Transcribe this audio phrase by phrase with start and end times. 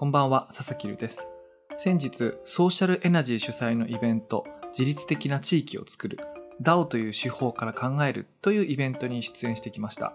[0.00, 1.28] こんばんは、佐々木留です。
[1.76, 6.18] 先日、ソーシャルエナジー主催のイベント、自律的な地域を作る、
[6.62, 10.14] DAO という手法から考えるというイベントに出演してきました。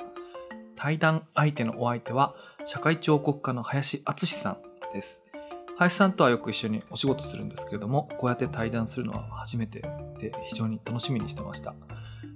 [0.76, 2.34] 対談相手のお相手は、
[2.66, 4.58] 社会彫刻家の林敦さん
[4.92, 5.24] です。
[5.78, 9.82] 林さんとはよく一緒にお仕事するんですけれども、こうやって対談するのは初めて
[10.20, 11.76] で非常に楽しみにしてました。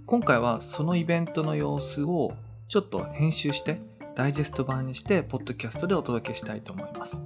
[0.05, 2.31] 今回はそのイベントの様子を
[2.67, 3.81] ちょっと編集して
[4.15, 7.25] ダイジェスト版にして、ポッドキャストでお届けしたいと思います。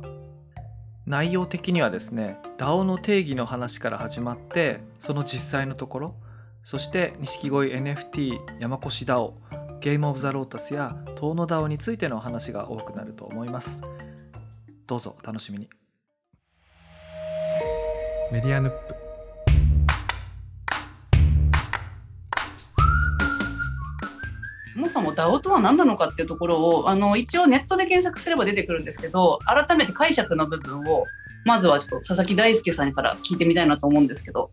[1.06, 6.16] 内容的にはですね、DAO の定義の話から始まって、その実際のところ、
[6.64, 9.34] そして錦鯉 NFT、山越 DAO、
[9.82, 13.82] ゲームオブザロータスや遠野 DAO についての話が多くなると思います。
[14.88, 15.70] どうぞお楽しみに。
[18.32, 19.03] メディアヌップ
[24.74, 31.06] そもそも DAO とは何なのかっていうところをあの一応ネットで検索すれば出てくるんですけど改めて解釈の部分を
[31.46, 34.52] まずはちょっと佐々木大輔さんから聞いてみたいなと思うんですけど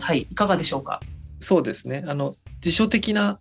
[0.00, 1.00] はいいかがでしょうか？
[1.40, 2.04] そうですね。
[2.06, 3.40] あの辞書的な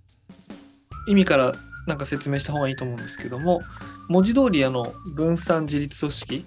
[1.08, 1.54] 意味から
[1.88, 3.62] なんか説明した方がいいと思うんですけども
[4.08, 6.46] 文字通りあの分散自立組織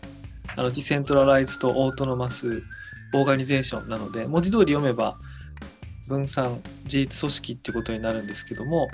[0.57, 2.63] あのディセントラライズとオートノマス
[3.13, 5.19] オーガニゼーションなので文字通り読めば
[6.07, 8.89] 分散自立組織ってことになるんですけども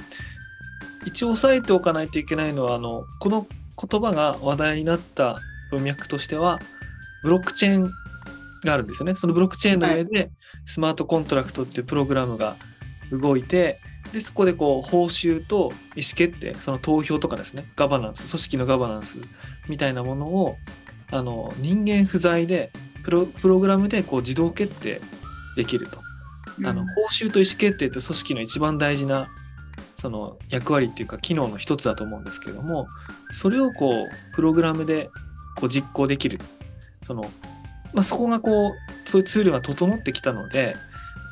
[1.06, 3.46] 一応押さえておかないといけないのはあのこの
[3.88, 5.38] 言葉が話題になった
[5.70, 6.58] 文脈としては
[7.22, 7.90] ブロックチェーン
[8.64, 9.14] があるんですよね。
[9.14, 10.30] そのブロックチェーンの上で
[10.66, 12.56] スマートコントラクトっていうプログラムが
[13.10, 13.80] 動いて
[14.12, 19.18] でそこでこう報酬と意思決定その投票とかですねガバナンス組織のガバナンス
[19.68, 20.56] みたいなものを
[21.10, 22.70] あの人間不在で
[23.04, 25.00] プロプログラムでこう自動決定
[25.56, 26.00] できると。
[26.62, 29.28] あの報酬と意思決定って組織の一番大事な
[30.00, 32.86] その役割っていうか機能の一つだと思うんですけども
[33.34, 35.10] それをこうプログラムで
[35.56, 36.38] こう実行できる。
[37.02, 37.22] その、
[37.92, 40.76] まあ、そこがこうそういうツールが整ってきたので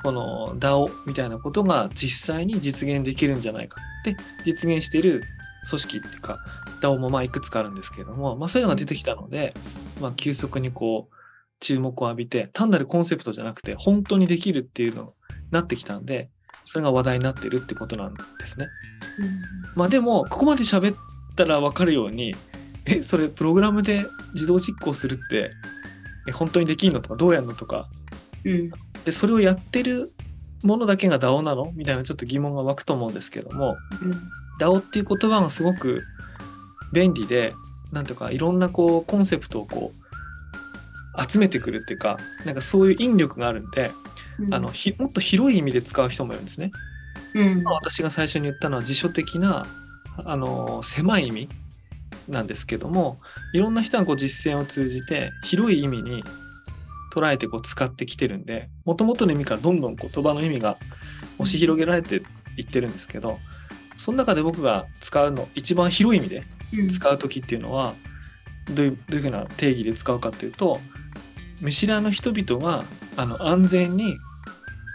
[0.03, 3.81] この DAO みたいなことが実際に実現できるんじゃないか。
[4.03, 5.23] って実現している
[5.69, 6.39] 組織っていうか
[6.83, 9.55] DAO もまあいくつかあるんですけれども、まあ、そういうのが出てきたので、
[10.01, 11.15] まあ、急速にこう
[11.61, 15.09] 注目を浴びて単なるコンセプトじゃなくて本当にできるっていうのに
[15.51, 16.29] なってきたんで
[16.71, 18.69] それが話題になってるってことなんですね。
[19.19, 19.43] うん、
[19.75, 20.97] まあでもここまで喋っ
[21.37, 22.35] たら分かるように
[22.85, 25.51] えそれプログラムで自動実行するって
[26.29, 27.89] え本当にできるのとかどうやるのとか、
[28.45, 28.71] うん、
[29.05, 30.13] でそれをやってる
[30.63, 31.73] ものだけが DAO なの？
[31.75, 34.13] みたいなちょっと疑問が湧くと思うんですけども、うん、
[34.61, 36.03] DAO っていう言葉がすごく
[36.93, 37.55] 便利で
[37.93, 43.91] なんとかいろんなこうコンセプトをこう集めてくるっていうかなんかそういう引力があるんで
[44.51, 46.71] あのひもっと広い意味で使う人もいるんですね。
[47.35, 49.67] うん、私が最初に言ったのは辞書的な
[50.25, 51.49] あの狭い意味
[52.29, 53.17] なんですけども
[53.53, 56.23] いろんな人がこう実践を通じて広い意味に
[57.15, 60.79] 捉えてこう使ってきてるんでもともとの意味からどんどん言葉の意味が
[61.39, 62.23] 押し広げられて
[62.57, 63.39] いってるんですけど
[63.97, 66.45] その中で僕が使うの一番広い意味で
[66.91, 67.95] 使う時っていうのは、
[68.75, 70.79] どういうどういうふうな定義で使うかっていうと
[71.61, 72.85] 見知らぬ人々が
[73.17, 74.17] あの安全に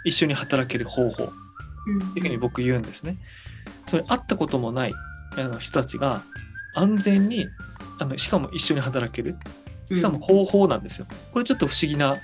[0.04, 1.26] 一緒に働ける方法っ
[1.86, 3.18] ていうふうに僕言うんですね。
[3.86, 4.92] それ会ったこともない
[5.36, 6.22] あの人たちが
[6.74, 7.46] 安全に
[7.98, 9.36] あのしかも一緒に働ける
[9.88, 11.06] しかも方法なんですよ。
[11.32, 12.16] これちょっと不思議な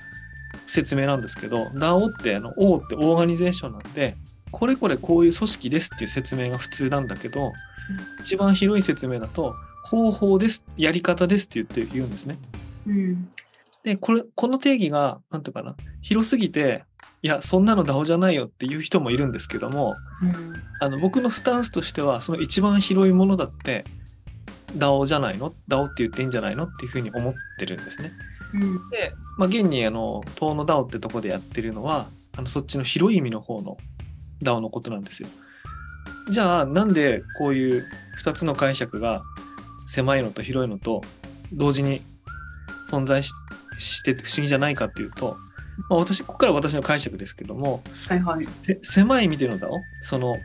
[0.67, 4.15] 説明なんですけど DAO ってあの O ってオーガニゼーションなんで
[4.51, 7.51] これこれこういう組織ですっていう説明が普通なんだけど、うん、
[8.23, 12.37] 一番広い説明だと方法ですやり方ですって言って言うんですね。
[12.87, 13.29] うん、
[13.83, 16.83] でこれこの定義が何ていうかな広すぎて
[17.23, 23.85] いやそんなの DAO じゃないよっていう人もいるんですけども、うん、あの僕のスタンスとしてはその一番広いものだって
[24.75, 28.11] DAO じゃないの ?DAO って言っていいんじゃないのっていうふうに思ってるんですね。
[28.53, 33.77] うん、で、まあ、現にあの東の DAO ってとこでやってるのはあのそっちの広い意味の方の
[34.41, 35.29] DAO のことなんですよ。
[36.31, 37.85] じゃあなんでこういう
[38.23, 39.21] 2つの解釈が
[39.89, 41.01] 狭いのと広いのと
[41.51, 42.01] 同時に
[42.89, 43.31] 存在し
[44.03, 45.35] て不思議じゃないかっていうと
[45.89, 48.45] まあ、私ここから私の解釈ですけども、はいはい、
[48.83, 50.39] 狭い意味でのだをその意思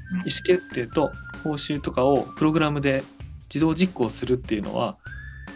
[0.44, 1.11] 決定と
[1.43, 3.03] 報酬とかをプログラムで
[3.49, 4.99] 自動実行するっていうのは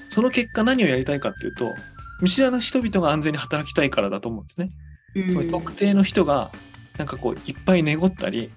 [0.09, 1.75] その結果何をやりたいかっていうと
[2.21, 4.71] 見知らぬ人々が安全に働きたいからだと思うんですね。
[5.15, 6.51] うん、特定の人が
[6.99, 8.51] なんかこういっぱい寝ごったり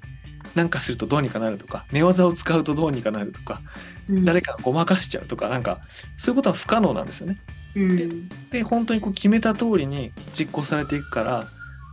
[0.56, 3.62] なんかするとどうにかなるとか寝技を使うとどうにかなるとか、
[4.10, 5.80] うん、誰かごまかしちゃうとかなんか
[6.18, 7.40] そういうことは不可能なんですよね。
[7.76, 8.10] で
[8.52, 11.48] で本当にこう決めた通りに実行されていくから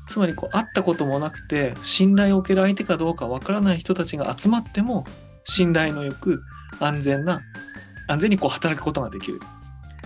[0.08, 5.04] つまりこう会ったこともなくて信頼を受ける相手かどうかわからない人たちが集まっても
[5.44, 6.42] 信頼のよく
[6.80, 7.40] 安全な
[8.08, 9.38] 安全にこう働くことができる。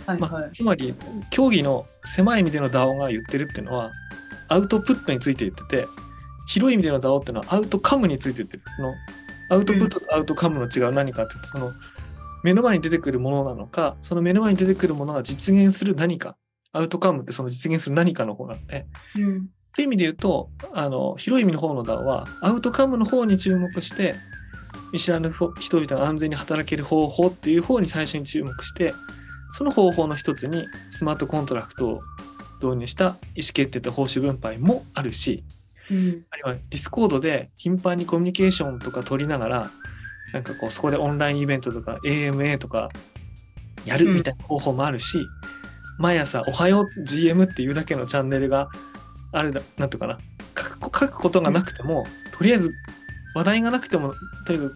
[0.07, 0.43] まあはい。
[0.45, 0.53] はい。
[0.53, 0.95] つまり
[1.31, 3.91] 競技の狭い意味での DAO が言ってるっていうのは
[4.49, 5.87] アウトプットについて言ってて
[6.49, 8.63] 広い意味での DAO っていうのはアウトカムについて言ってる。
[8.77, 8.95] その
[9.51, 11.73] アウトプットとアウトカムの違いは何かってその
[12.45, 16.37] 目の前に出てくるものなのかその目の前に出てくるものが実現する何か
[16.73, 18.87] アウトカムってその実現する何かの方なんで
[19.17, 19.39] うん。
[19.39, 19.41] っ
[19.75, 24.15] ていう意味で言うとあの広い意味の方の DAO はアウトカムの方に注目して
[24.93, 28.93] 見知らぬ人々が安全に働ける方法っていう方に最初に注目して
[29.57, 32.01] その方法の一つにスマートコントラクトを
[32.63, 33.05] 導入した
[33.35, 35.45] 意思決定と報酬分配もあるし
[35.91, 36.25] うん。
[36.31, 39.71] あるいは Discord で頻繁にコミュニケーションとか取りながら
[40.35, 42.91] なんかこうそこでオンラインイベントとか AMA とか
[43.85, 45.25] やるみたいな方法もあるし、
[45.99, 48.69] 毎朝「おはよう GM」っていうだけのチャンネルが
[49.33, 50.19] あるだなんとかな。
[50.59, 52.05] 書く書くことがなくても、
[52.37, 52.71] とりあえず
[53.35, 54.13] 話題がなくても
[54.47, 54.73] とりあえず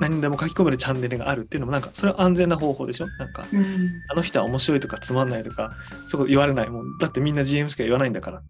[0.00, 3.06] 何にでも書き込めるチャンネルがあるっていうのもなんかそれは安全な方法でしょ？
[3.18, 3.88] なんかうん。
[4.10, 5.70] あの人は面白いとかつまんないとか
[6.08, 6.98] そこ言われないもん。
[6.98, 8.42] だってみんな GM しか言わないんだから。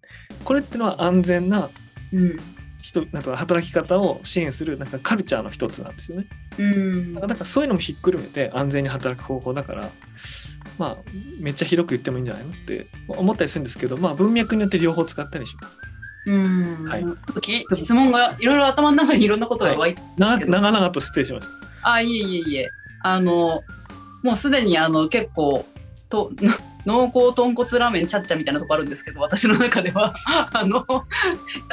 [0.45, 1.71] これってのは安全な
[2.13, 2.37] うん。
[2.83, 6.27] 人なんか働き方を支援するなんかカルチャーの一つなんですよね。
[6.59, 9.89] うんだからそういうのもひっくるめて安全に働く方法だから
[10.79, 15.75] まあめっちゃ広く言ってもいいんじゃないのって思ったりするんですけどまあ文脈によって両方使ったりします。
[16.27, 16.85] うん。
[16.89, 17.05] はい
[17.77, 21.49] 質問がいろいろ頭の中にいろんなことが湧いて、な長々と失礼しまし
[21.83, 21.93] た。
[21.93, 22.71] あ、いえいえいえ。
[23.03, 23.63] あの、
[24.23, 25.65] もうすでにあの結構、
[26.09, 26.31] と、
[26.87, 30.15] 濃厚豚骨ラーメンチャッチャみたいなとこあるんですけど、私の中では。
[30.53, 31.05] あの、ちょ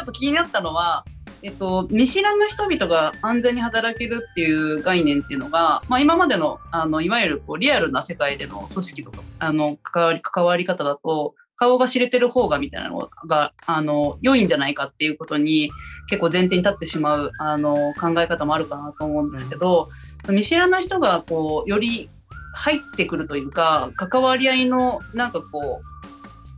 [0.01, 1.05] っと気になったのは、
[1.43, 15.71] えっと、見知らぬ人々が安全に働けるっていう概念っていうのが、まあ、今までのあのいわゆるこうリアルな世界での組織とかあの関わり関わり方だと顔が知れてる方がみたいなのがあの良いんじゃないかっていうことに
[16.07, 19.89] 結構前提に立ってしまうあの考え方もあるかなと思うんですけど、
[20.29, 22.09] 見知らない人がこうより
[22.57, 25.81] 入ってくるというか関わり合いのなんかこ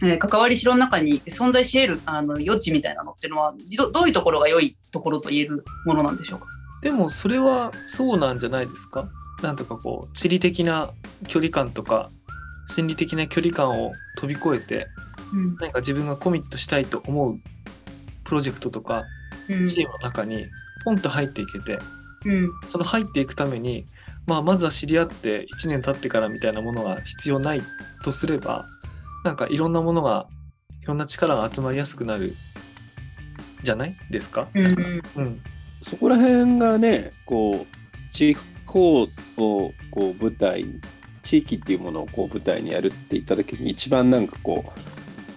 [0.01, 6.47] うえー関わりしろの中に存在し得るあの余地みたいなのっていうのはどどういうところが良いところと言えるものなんでしょうか？
[6.81, 9.09] でもそれはそうなんじゃないですか？
[9.43, 10.89] なんとかこう地理的な
[11.27, 12.09] 距離感とか
[12.67, 14.87] 心理的な距離感を飛び越えて
[15.33, 15.55] うん。
[15.57, 17.39] 何か自分がコミットしたいと思う
[18.23, 19.03] プロジェクトとか
[19.49, 19.67] うん。
[19.67, 20.45] チームの中に
[20.85, 21.77] ポンと入っていけて
[22.25, 22.49] うん。
[22.67, 23.85] その入っていくために、
[24.29, 27.61] まあ、まずは知り合って1年経ってからみたいなものが必要ない
[28.03, 28.63] とすれば
[29.25, 30.27] なんかいろんなものが
[30.81, 32.35] いろんな力が集まりやすくなる
[33.63, 34.47] じゃないですか？
[34.53, 34.65] うん
[35.17, 35.41] うん、
[35.83, 38.35] そこら辺がね、こう、地
[38.65, 40.79] 方をこう舞台に、
[41.23, 44.63] 地域っていうものをこう舞台にやるって言った時に一番なんかこ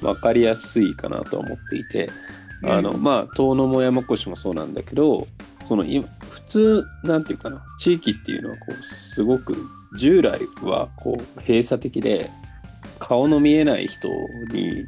[0.00, 2.08] う、分かりやすいかなと思っていて、
[2.64, 5.26] あの、まあ、遠野も山越もそうなんだけど、
[5.66, 6.21] その今、普
[6.52, 9.56] 通、なんていうかな、地域っていうのはこう、すごく、
[9.98, 12.30] 従来はこう、閉鎖的で、
[12.98, 14.08] 顔の見えない人
[14.52, 14.86] に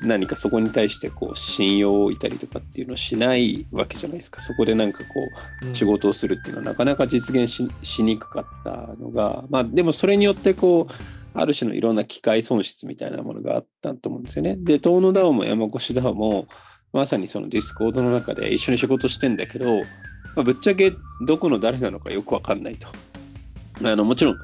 [0.00, 5.04] 何かそこに対してこう信用を置いたりとかっていうのをしないわけじゃないですかそこでなんかこ
[5.70, 14.56] う仕事をするっていうのはなかなか実現ししにくかったのがまあでもそれによってこうある種のいろんな機会損失みたいなものがあったと思うんですよね。
[14.58, 16.46] で遠野 DAO も山越 DAO も
[16.92, 19.82] まさにその Discord の中で一緒に仕事してんだけど、
[20.34, 20.94] まあ、ぶっちゃけ
[21.26, 22.88] どこの誰なのかよくわかんないと。
[23.84, 24.36] あのもちろん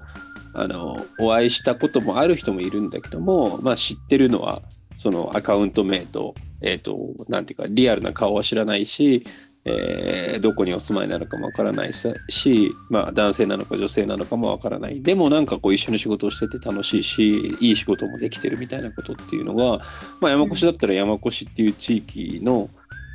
[0.55, 4.63] あのお会いしたこともある人もいるんだけども、まあ、知ってるのは
[4.97, 6.97] そのアカウント名と,、えー、と
[7.29, 9.25] なんていうかリアルな顔は知らないし、
[9.65, 12.15] えーどこにお住まいなのかもわからないし、
[12.91, 19.81] まあ、男性なのか女性なのかもわからないでもなんかこう一緒に仕事をしてて楽しいしいい仕事もできてるみたいなことっていうのは、
[20.21, 22.69] まあ、山越だったら山越っていう地域の、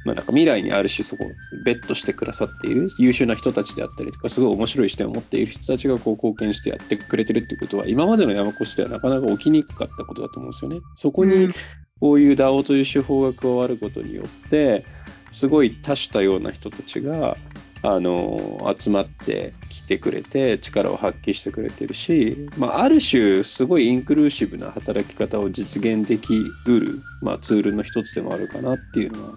[0.06, 1.26] まあ、なんか未来にある種そこ
[1.66, 10.80] ベットしてくださっている優秀な人たちであったりとかすごい面白い視点を持っている人たちがこう貢献してやってくれてるってことは今までの山越ではなかなか起きにくかったことだと思うんですよね。
[10.96, 11.54] そこに
[12.00, 14.86] こういう DAO という手法が加わることによって
[15.32, 17.38] すごい多種多様な人たちが
[17.82, 29.34] あの集まってきてくれて力を発揮してくれてるし、まあ、ある種すごいインクルーシブな働き方を実現できうる、まあ、ツールの一つでもあるかなっていうのは、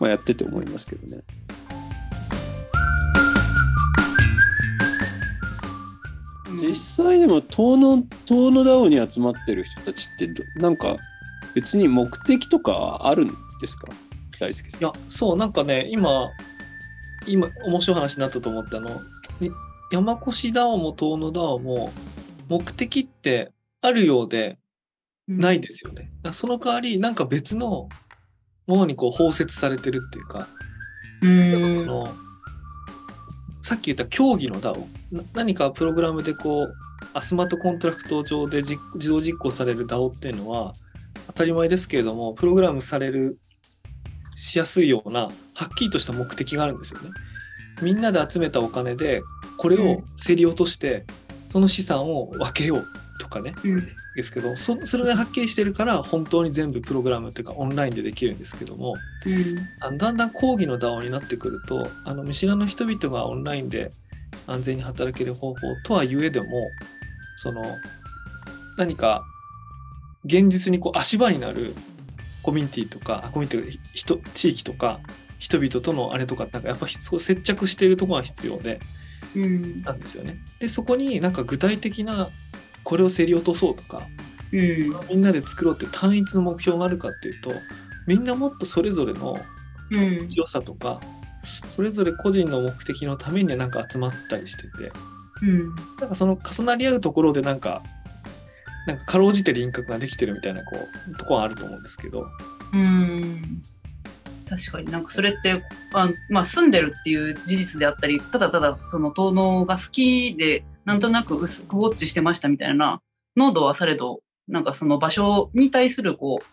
[0.00, 1.22] まあ、やってて思いますけどね。
[6.60, 10.96] 実際でも遠野遠野 DAO に集まってる人たちってどなんか
[11.54, 13.28] 別に目的とかあるん
[13.60, 13.88] ですか？
[14.38, 14.80] 大輔さん。
[14.80, 16.30] いやそうなんかね今
[17.26, 18.90] 今面白い話になったと思ってあの
[19.40, 19.50] に
[19.92, 21.92] 山越 DAO も遠野 DAO も
[22.48, 24.58] 目的ってあるようで
[25.28, 26.02] ないですよね。
[26.02, 27.88] だからその代わりなんか別の
[28.70, 30.48] ものにこう包摂されてるっていうか、
[31.22, 31.82] うん。
[31.82, 32.08] あの
[33.62, 36.74] さっき言った競技の DAO な何かプログラムでこう
[37.14, 40.72] アスマートコントラクト上で実自動実行される DAO っていうのは
[41.28, 43.38] 当たり前ですけれどもプログラムされる
[44.36, 45.28] しやすいようなは
[45.66, 47.10] っきりとした目的があるんですよね。
[47.82, 49.22] みんなで集めたお金で
[49.56, 51.04] これを競り落として
[51.48, 52.86] その資産を分けよう
[53.20, 53.52] とかね。
[53.64, 53.88] うん。
[54.16, 58.94] ですけどそそれがはっきりしてるから本当に全部プログラムというかオンラインでできるんですけども
[59.26, 59.58] うん。
[59.80, 63.90] あのだんだん講義の DAO になってくるとあの見知らぬ人々がオンラインで
[64.46, 66.46] 安全に働ける方法とはゆえでも
[67.36, 67.62] その
[68.78, 69.24] 何か
[70.24, 71.74] 現実にこう足場になる
[72.42, 75.00] コミュニティとかあコミュニティ人地域とか
[75.38, 78.80] 人々とのあれとかなんかやっぱ接着しているところが必要で
[79.34, 79.82] うん。
[79.82, 80.38] なんですよね。
[80.58, 82.30] でそこになんか具体的な
[82.84, 84.02] これを競り落とそうとか
[84.52, 84.94] うん。
[85.08, 87.52] みんなで作ろうっていう単一の目標があるかっていうと
[88.06, 89.38] みんなもっとそれぞれの
[89.90, 90.28] うん。
[90.30, 91.00] 良さとか
[91.70, 94.92] それぞれ個人の目的のためになんか集まったりしてて
[95.42, 95.74] うん。
[96.00, 97.82] なんかその重なり合うところでなんか
[98.86, 100.76] なんかかろうじて輪郭ができてるみたいなこ
[101.08, 102.26] うところはあると思うんですけど。
[102.72, 103.62] うん。
[104.48, 104.90] 確かに。
[104.90, 105.62] なんかそれって
[105.94, 113.00] あ、まあ、住んでるっていう事実であったりただただその遠野が好きでなんとなく薄くウォッチしてましたみたいな
[113.36, 116.44] 濃度はされどなんかその場所に対するこう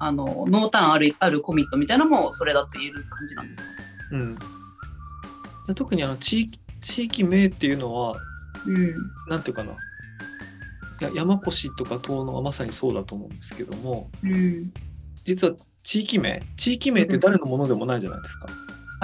[0.00, 3.70] あの濃淡あるあるコミットみたいなのもそれだと言える感じなんですか？
[4.10, 4.34] うん。
[5.68, 8.16] で特にあの地域地域名っていうのは
[8.66, 8.96] うん。
[9.28, 9.70] なんていうかな。
[9.72, 9.76] い
[11.00, 14.72] や山越とか遠野はまさにそうだと思うんですけどもうん。
[15.24, 18.48] 実は地域名地域名って誰のものでもないじゃないですか。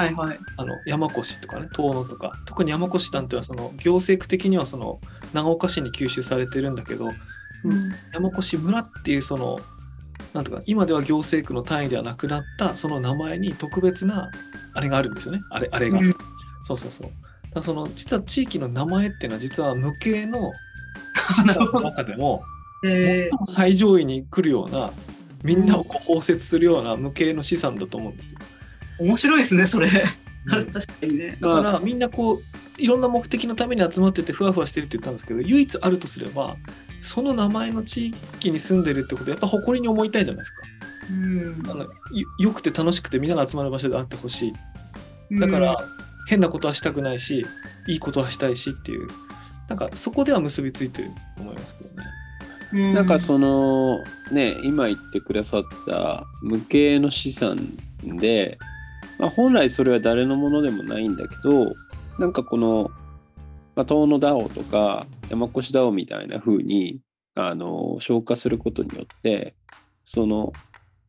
[0.00, 0.38] はいはい。
[0.56, 5.00] あの山越とかね遠野とか特に山越なんていうのはその行政区的にはその
[5.34, 7.10] 長岡市に吸収されてるんだけど
[8.12, 9.60] 山越村っていうその
[10.32, 14.30] なんとか今では行政区の単位ではなくなったその名前に特別な
[14.74, 15.40] あれがあるんですよね。
[15.50, 16.08] あれあれが、うん。
[16.62, 17.10] そうそうそう。
[17.54, 20.52] だその実は地域の名前っていうのは実は無形の
[21.82, 22.42] 中でも
[22.84, 24.92] え最も最上位に来るような
[25.42, 28.40] みんなをこう包摂するような無形の資産だと思うんですよ。
[29.00, 29.88] ー、面白いですねそれ。
[30.46, 30.66] うん。
[30.66, 31.36] 確かにね。
[31.40, 32.42] だからみんなこう
[32.78, 36.56] いろんな目的のために集まっててふわふわしてるって言ったんですけど唯一あるとすれば
[37.00, 40.62] その名前の地域に住んでるってことはやっぱ誇りに思いたいじゃないですか。
[41.12, 41.70] うん。
[41.70, 41.90] あのよ
[42.38, 44.48] よくて楽しくてみんなが集まる場所であってほし
[45.30, 45.38] い。
[45.38, 45.76] だから、
[46.26, 47.46] 変なことはしたくないし
[47.86, 49.08] いいことはしたいしっていう。
[49.68, 52.04] なんかそこでは結びついてると思いますけどね。
[52.72, 52.94] うん。
[52.94, 53.98] なんかその
[54.32, 57.56] ね今言ってくださった無形の資産
[58.02, 58.58] で、
[59.20, 61.72] まあ、本来それは誰のものでもないんだけど
[62.18, 62.90] なんかこの、
[63.76, 67.00] まあ、遠野 DAO とか山越 DAO みたいな風に
[67.34, 69.54] あの消化することによって
[70.04, 70.52] その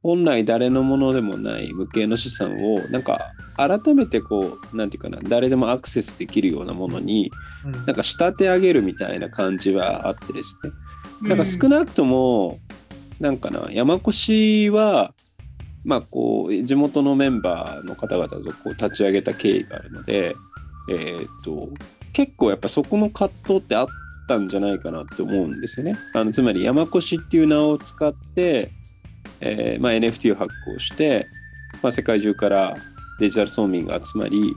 [0.04, 7.32] 本来誰のものでもない無形の資産をなんか改めてこうなんていうかな誰でもアクセスできるようなものに
[7.66, 7.72] うん。
[7.72, 10.72] なんか仕立て上げるみたいな感じはあってですね。
[11.22, 12.58] なんか少なくとも、
[13.20, 15.14] なんかな、山越は、
[15.86, 20.36] まあこう、地元のメンバーの方々とこう立ち上げた経緯があるので、
[20.90, 21.70] えーっと、
[22.14, 23.88] 結構やっぱそこの葛藤ってあっ
[24.28, 25.96] たんじゃないかなって思うんですよね。
[26.14, 28.72] あのつまり山越っていう名を使って、
[29.40, 31.28] えーまあ、NFT を発行して、
[31.82, 32.76] まあ、世界中から
[33.20, 34.54] デジタル村民が集まり、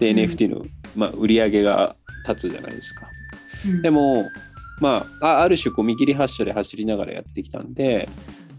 [0.00, 0.64] で、うん NFT の、
[0.96, 3.06] まあ、売り上げが立つじゃないですか。
[3.66, 4.24] うんでも、
[4.80, 8.08] まあ、あある種こう見切り発車で走りながらやってきたんで、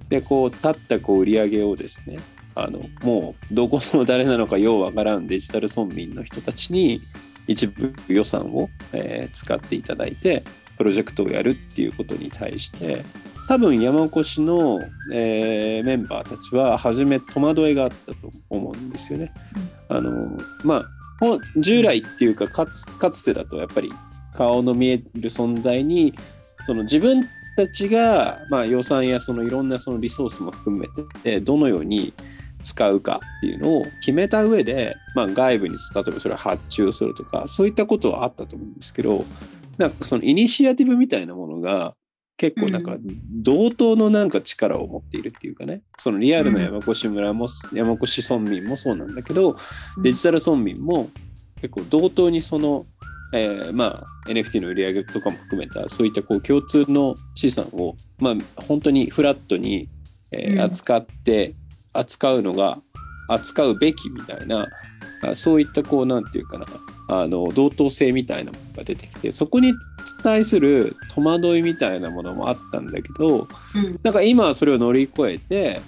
[0.10, 2.18] で、こう、立ったこう売り上げをですね、
[2.56, 7.02] あの、もう、どこの誰なのかようわからんデジタル村民の人たちに、
[7.48, 10.44] 一部予算を、えー使っていただいて、
[10.78, 13.04] プロジェクトをやるっていうことに対して、
[13.48, 14.80] 多分山越の、
[15.14, 19.32] えーメンバーたちは、初め戸惑いがあったと思うんですよね。
[19.88, 20.86] あの、まあ、
[21.58, 23.92] 従来っていうかかつかつてだとやっぱり
[24.34, 26.14] 顔の見える存在に
[26.66, 27.28] その自分
[27.60, 30.88] たちが、まあ、予算やそのいろんなそのリソースも含め
[31.24, 32.14] てどのように
[32.64, 39.26] 使うかっていうのを決めた上で、まあ、外部に例えばそれを発注するとかそういったことはあったと思うんですけど
[39.78, 41.96] なんかそのイニシアティブみたいなものが
[42.38, 42.96] 結構なんか
[43.44, 49.58] 同等のなんか力を持っているっていうかねそのリアルな山越村も山越村民もそうなんだけど
[50.02, 51.10] デジタル村民も
[51.56, 52.86] 結構同等にその、
[53.34, 59.88] えーまあ、NFT の売り上げとかも含めたそういったこう共通の資産を、まあ、本当にフラットに、
[60.32, 60.62] えーうん。
[60.62, 61.54] 扱って
[61.94, 62.80] 扱うのが
[63.28, 64.68] 扱うべきみたいな
[65.22, 66.66] あそういったこうなんていうかな
[67.10, 69.74] あの同等性みたいなものが出てきてそこに
[70.24, 73.48] 対する戸惑いみたいなものもあったんだけど、うん。
[74.04, 75.82] なんか今はそれを乗り越えて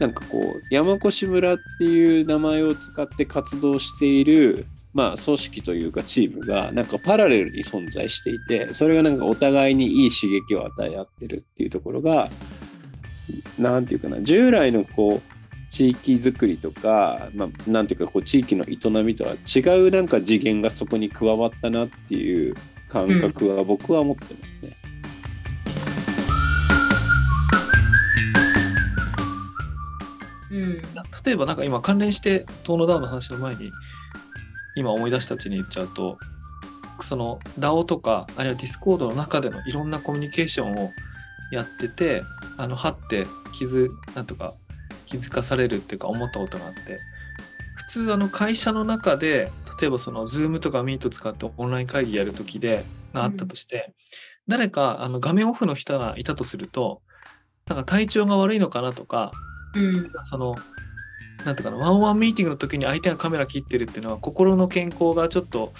[0.00, 12.28] なんかこう山越村っていう名前を使って活動しているまあ、組織というかチームがなんかパラレルに存在していてそれがなんかお互いにいい刺激を与え合ってるっていうところが
[13.58, 22.54] なんていうかな従来のこう地域づくりとか、まあ、なんていうかこう地域の営みとは違うなんか次元がそこに加わったなっていう
[22.88, 24.76] 感覚は僕は持ってますね。
[30.50, 30.82] うん
[31.24, 33.70] 例えばなんか今関連して遠野 DAO の話の前に
[34.76, 36.18] 今思い出したうちに言っちゃうと
[37.02, 40.90] その DAO とかあるいは Discord の中でのいろんなコミュニケーションを
[41.50, 42.22] やってて
[42.56, 44.54] あのはって気づなんとか
[45.06, 46.98] 気づかされるっていうか思ったことがあって
[47.76, 49.50] 普通あの会社の中で
[49.80, 52.84] 例えばその Zoom とか Meet 使ってオンライン会議やるときで
[53.14, 53.92] があったとして、
[54.46, 57.02] 誰かあの画面オフの人がいたとすると
[57.66, 59.32] なんか体調が悪いのかなとか
[59.74, 60.10] うん。
[60.24, 60.54] その
[61.44, 65.72] なんていうかなワンオンワンミーティングの時に相手がカメラ切ってるっていうのは心の健康がちょっと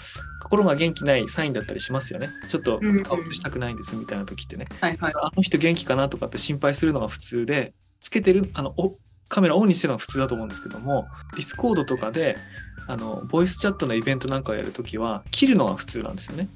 [0.43, 2.29] 心が元気ないサインだったりしますよね。
[2.49, 5.13] ちょっと顔映したくないんですみたいな時ってね、はいはい。
[5.15, 8.97] あの人元気かなとかって心配するのが普通でつけてるあのお
[9.29, 12.35] カメラオンにしてるのが普通だと思うんですけども Discord とかで
[12.87, 16.49] あのボイスチャットのイベントなんかをやるときは切るのが普通なんですよね、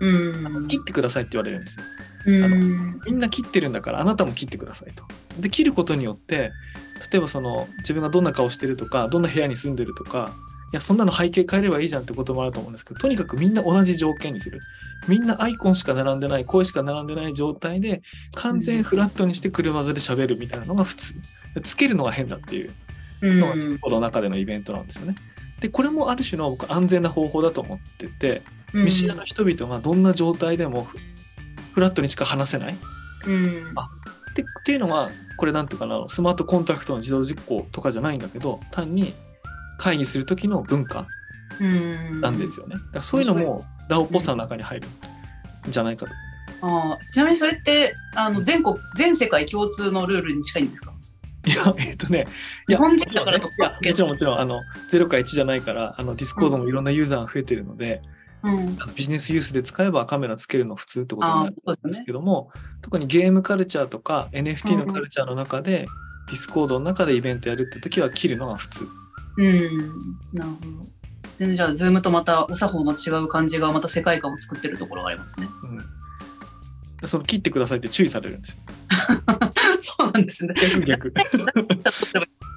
[0.00, 0.68] うん。
[0.68, 1.84] 切ってくださいって言われるんですよ。
[2.24, 3.00] うん。
[3.04, 5.04] みんな切ってるんだからあなたも切ってくださいと。
[5.40, 6.52] で切ることによって
[7.12, 10.32] 例えばその自分がどんな顔してるとかどんな部屋に住んでるとか
[10.72, 14.60] いやそんなの背景変えればいいじゃんってこともあると思うんですけどとにかくみんな同じ条件にする。
[15.08, 18.02] みんなアイコンしか並んでない声しか並んでない状態で
[18.34, 21.14] 完全フラットにして車座で喋るみたいなのが普通。
[21.54, 22.72] でつけるのが変だっていう。
[23.20, 23.40] うん。
[23.40, 25.16] のがこの中でのイベントなんですよね。
[25.60, 28.42] でこれもある種の僕安全な方法だと思ってて
[28.72, 30.98] 見知らぬ人々がどんな状態でもフ
[31.74, 32.76] フラットにしか話せない。
[33.26, 33.72] うん。
[33.76, 33.86] あ
[34.34, 39.14] でっていうのがこれなんていうかなスマートコンタクトの自動実行とかじゃないんだけど単に
[39.78, 41.06] 会議する時の文化
[41.60, 42.76] うんなんですよね。
[42.76, 44.88] だからそういうのも DAO っぽさの中に入る
[45.68, 46.12] んじゃないかと。
[46.62, 50.92] あーちなみにそれってあの全国全世界共通のルールに近いんですか？
[51.44, 52.24] いやえっとね
[52.68, 58.00] 日本人だからといやもちろんもちろんあの0か1じゃないからあのディスコードもいろんなユーザーが増えてるので、
[58.44, 58.76] うん。
[58.94, 62.50] ビジネスユースで使えばカメラつけるの普通ってことになるんですけども、
[62.80, 65.86] 特にゲームカルチャーとか NFT のカルチャーの中で、
[66.28, 68.88] ディスコードの中でイベントやるって時は切るのが普通。
[69.38, 69.54] うん。
[70.32, 71.02] なるほど。
[71.36, 75.48] 全然じゃあズームとまたお作法の違う感じがまた世界観を作ってるところがありますね。
[75.64, 75.78] うん、
[77.08, 78.56] その切ってくださいって注意されるんですよ。
[79.80, 81.12] そうなんですね逆逆。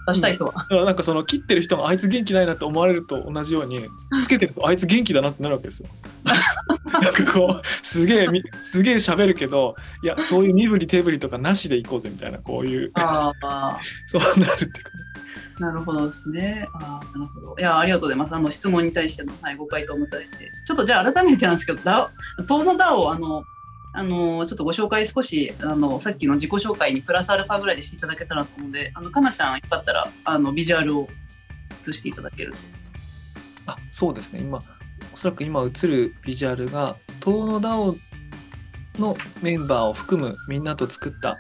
[0.08, 3.88] 出したい人は、だからなんかその切ってる人があいつ元気ないなって思われると同じように
[4.24, 5.90] つけてるとあいつ元気だなってなるわけですよ。
[6.24, 14.92] なんかこうすげえみすげえ喋るけどいやそういう身振り手振りとかなしでいこうぜみたいなこういうああ そうなるっていうか
[15.60, 16.68] なるほどですね。
[16.74, 17.56] ああ、なるほど。
[17.58, 18.36] いや、ありがとうございます。
[18.36, 20.52] あの質問に対しての、はい、ご回答もいただいて。
[20.66, 22.12] ちょっとじゃあ改めてなんですけど、ダ
[22.44, 23.44] 東のダをあの、
[23.98, 31.08] あのちょっとご紹介少しあのさっきの自己紹介にプラスアルファぐらいでしていただけたらと思うのであのかなちゃんよかったらあのビジュアルを
[31.88, 32.58] 映していただけると。
[33.68, 34.42] あそうですね。
[34.42, 34.60] 今
[35.14, 37.98] おそらく今映るビジュアルが東の DAO
[39.00, 41.38] のメンバーを含むみんなと作った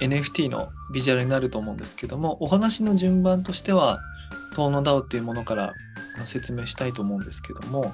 [0.00, 4.00] NFT のビジュアルになると思うんですけどもお話の順番としては
[4.52, 5.74] 東の DAO っていうものから
[6.24, 7.92] 説明したいと思うんですけども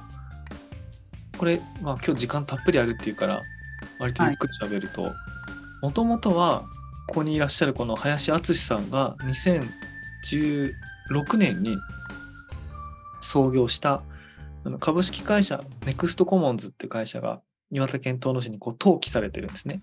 [1.38, 3.40] これ、まあ、今日時間たっぷりあるっていうから
[4.02, 5.14] 割とゆっくり喋ると
[5.80, 6.64] もともとは
[7.06, 10.72] ここにいらっしゃるこの林敦さんが2016
[11.36, 11.76] 年に
[13.20, 14.02] 創業した
[14.80, 19.82] 株式会社ネクストコモンズっていう会社が岩手県遠野市にこう登記されてるんですね。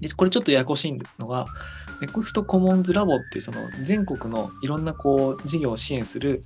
[0.00, 1.46] でこれちょっとややこしいのが
[2.00, 6.42] ネクストコモンズラボっていうその全国のいろんなこう事業を支援する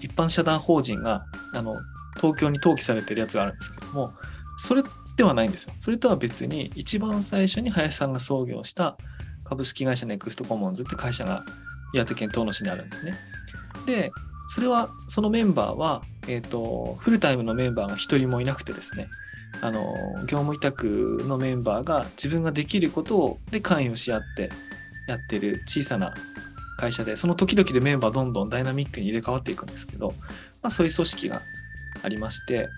[0.00, 1.76] 一般社団法人があの
[2.16, 4.12] 東京に登記されてるやつがあるんですけども
[4.58, 4.82] それ
[5.16, 5.74] ではないんですよ。
[5.78, 8.96] それとは別に一番最初に林さんが創業した
[9.44, 11.44] 株式会社ネクストコモンズって会社が
[11.92, 13.14] 岩手県遠野市にあるんですね。
[13.86, 14.10] で
[14.54, 19.08] それはそのメンバーは、えー、とフルタイムのメンバーが一人もいなくてですね
[19.62, 19.94] あの
[20.26, 24.50] 業務委託のメンバーが自分ができることをで関与し合って
[25.06, 26.14] やってる小さな
[26.76, 30.08] 会社でその時々でメンバーどんどんダイナミックに入れ替わっていくんですけど、
[30.62, 31.42] まあ、そういう組織が
[32.02, 32.68] ありまして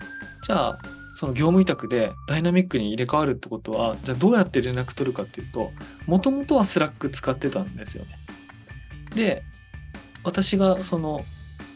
[0.43, 0.79] じゃあ
[1.17, 5.71] その業務委託でダイナミックに入れ替わるってことはじゃあどうやって連絡取るかっていうと
[6.05, 8.11] もともとはスラック使ってたんですよね。
[9.15, 9.43] で
[10.23, 11.25] 私がその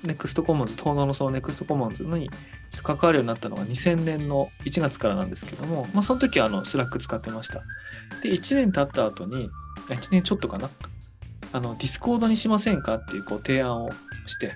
[0.03, 2.29] ネクストコモンズ、東京のそのネクストコモンズに
[2.83, 7.63] 関わるようになったのが2000年の1月からなんですけども、まあ、その時はあのスラック使ってました。
[8.21, 9.49] で、1年経った後に、
[9.89, 10.69] 1年ちょっとかな、
[11.51, 13.89] あの、ディスコードにしませんかっていうこう提案を
[14.27, 14.53] して、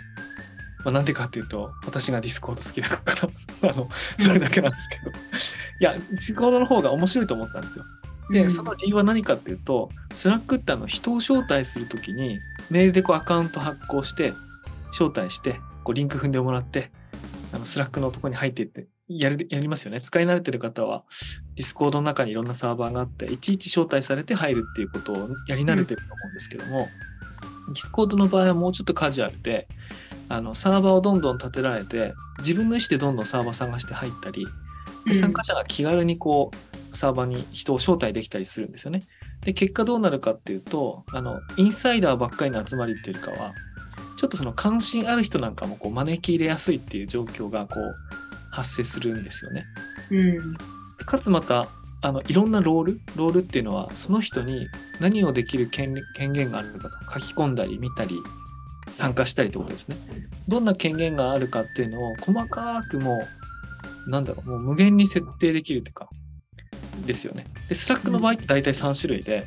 [0.85, 3.27] まあ、なんでかっていうと、私がディスコード好きだから、
[3.71, 5.11] あの、それだけなんですけど。
[5.11, 5.13] い
[5.79, 7.85] や、ディスコードの方が面白いと思ったんですよ。
[8.31, 12.37] で、うんその理由は何かっていうと、スラックってあの人を招待するときに、
[12.69, 14.33] メールでこうアカウント発行して、
[14.91, 16.91] 招待して、こうリンク踏んでもらって、
[17.51, 20.01] あのスラックのとこに入っていって、やるやりますよね。
[20.01, 21.03] 使い慣れてる方は、
[21.55, 26.87] ディスコードの中にいろんなサーバーがあって、いちいち招待されて入るっていうことをやり慣れてると思うんですけども、
[27.67, 29.67] ディスコードの場合はもうちょっとカジュアルで、
[30.29, 34.47] あのサーバーをどんどん立てられて、自分の意思でどんどんサーバー探して入ったり、
[35.05, 36.51] で参加者が気軽にこ
[36.93, 39.01] うサーバーに人を招待できたりするんですよね。
[39.41, 43.53] で結果どうなるかっていうとあのインサイダーばっかりの集まりっていうよりかは
[44.17, 47.93] ちょっとその関心ある人なんかもこう招き入れやすいっていう状況がこう
[48.49, 49.65] 発生するんですよね。
[50.11, 50.57] うん
[51.05, 51.67] かつまた
[52.01, 54.67] あのいろんなロールロールっていうのはその人に
[54.99, 58.21] 何をできる権限があるかと書き込んだり見たり
[58.95, 59.97] 参加したりってことですね。
[60.47, 63.19] どんな権限があるかっていうのを細かくも
[64.07, 66.09] うなんだろうもう無限に設定できるというか
[67.05, 67.45] ですよね。
[67.67, 69.45] で、スラックの場合って大体3種類で、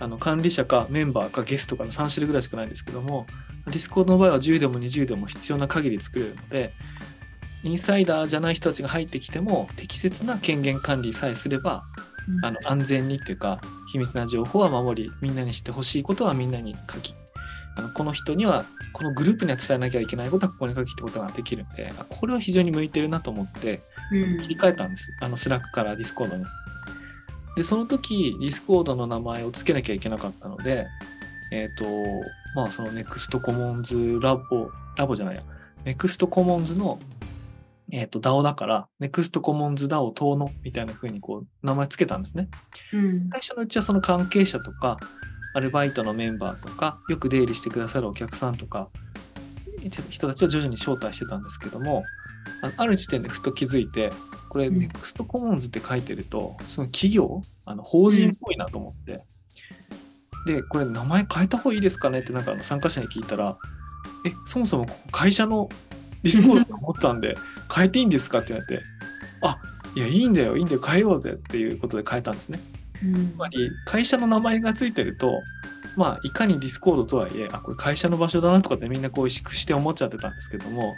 [0.00, 3.26] あの管理者かメンバーかゲストかの3種類ぐらいしかないんですけども、
[3.66, 6.72] ディスコードの場合は10でも20でも必要な限り作れるので、
[7.64, 11.82] インサイダーじゃない人たちが入ってきても適切な権限管理さえすれば
[12.42, 17.14] あの安全にっていうか秘密な情報は守りみんなに知ってほしいことはみんなに書き
[17.78, 23.80] あのこの人にはこのグループには伝えなきゃいけないことはここに書きってことができるんであこれは非常に向いてるなと思って
[24.12, 24.38] うん。
[24.38, 25.16] 切り替えたんです。
[25.20, 26.44] あのスラックからディスコードに。
[27.56, 30.86] でその時ディスコードの名前を付けなきゃいけなかったので
[31.50, 31.84] えっ、と
[32.54, 35.42] まあその NEXT コモンズラボラボじゃないや。
[35.84, 36.98] NEXT コモンズの
[37.90, 42.48] えっ、と DAO だから NEXT コモンズ DAO 遠野みたいな風にこう名前付けたんですね。
[42.92, 43.28] うん。
[43.30, 44.96] 最初のうちはその関係者とか
[45.58, 48.88] アルバイトのメンバーとかよく出入りしてくださるお客さんとか
[50.08, 52.04] 人たちを徐々に招待してたんですけども
[52.76, 54.12] ある時点でふと気づいて
[54.50, 54.76] これうん。
[54.76, 59.20] NEXT コモンズって書いてるとその企業あの法人っぽいなと思って、
[60.46, 63.58] でこれ名前変えた方がいいですかねってなんか参加者に聞いたら
[64.24, 65.68] えそもそもここ会社の
[66.22, 67.34] ディスコードと思ったんで
[67.74, 68.82] 変えていいんですかって言われて
[69.42, 69.58] あ
[69.94, 72.60] いやいいんだよいいんだよ変えようぜっていうことで変えたんですね。
[72.72, 75.42] うんつまり会社の名前がついてると、
[75.96, 80.96] まあ、いかにディスコードとはいえ、あ、これ会社の場所だなとかってみんなこう意識して思っちゃってたんですけども、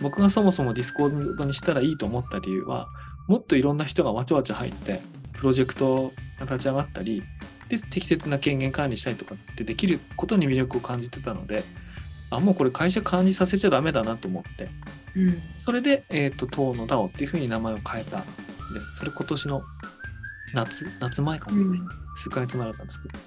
[0.00, 2.88] 僕がそもそもディスコードにしたらいいと思った理由は、
[3.28, 5.00] もっといろんな人がわちゃわちゃ入って、
[5.32, 7.22] プロジェクトが立ち上がったり、
[7.68, 11.64] で、適切な権限管理したりとかってできることに魅力を感じてたので、
[12.30, 14.68] あ、もうこれ会社管理させちゃダメだなと思って、
[15.16, 18.22] うんそれで、えっ、と、東の DAO っていうふうに名前を変えたん
[18.74, 18.96] です。
[18.96, 19.62] それ今年の
[20.54, 23.18] 夏、夏前かな、うん数ヶ月前だったんですけど。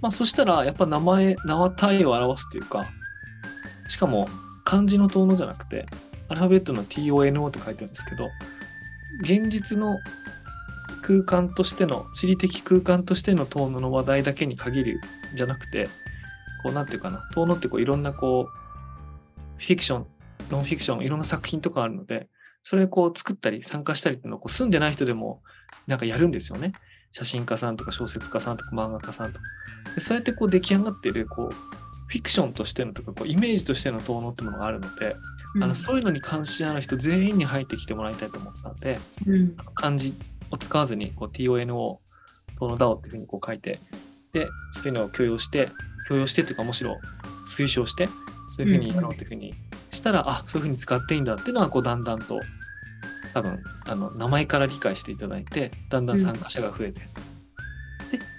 [0.00, 2.88] まあ、そしたら、やっぱ名前、名は体を表すというか、
[3.88, 4.28] しかも
[4.64, 5.86] 漢字の遠野じゃなくて、
[6.28, 8.28] アルファベットの TONO って書いてあるんですけど、
[9.22, 9.98] 現実の
[11.02, 15.00] 空間としての、地理的空間としての遠野の話題だけに限る
[15.32, 15.88] んじゃなくて、
[16.62, 20.06] こう、なんていうかな、遠野ってこういろんなこう、フィクション、
[20.50, 22.28] ノンフィクション、いろんな作品とかあるので、
[22.68, 25.40] それをこう作ったり参加したりっていうのをこう住んでない人でも
[25.86, 26.72] なんかやるんですよね。
[27.12, 29.44] 写真家さんとか小説家さんとか漫画家さんとか。
[29.94, 31.54] でそうやってこう出来上がっているこう
[32.08, 35.16] フィクションとしてのとかこうイメージとしての遠野ってものがあるので、
[35.62, 40.12] あのそういうのに関心ある人全員に入ってきてもらいたいと思ったので、うん漢字
[40.50, 43.78] を使わずにこう TONO、遠野 DAO っていうふうにこう書いて、
[44.34, 45.70] で、そういうのを許容して、
[46.06, 46.98] 許容してというかむしろ
[47.46, 48.08] 推奨して、
[48.54, 49.54] そういうふうにやろうというふうに
[49.90, 52.38] したら、あ、そういうふうに使っていいんだっていうのはこうだんだんと
[53.34, 57.00] 多分あの名前から理解していただいて、だんだん参加者が増えて。
[57.00, 57.06] で、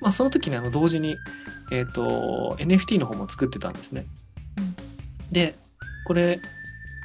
[0.02, 1.18] まあ、その時にあの同時に、
[1.72, 4.06] えっ、と、NFT の方も作ってたんですね。
[5.32, 5.56] で、
[6.06, 6.40] これ、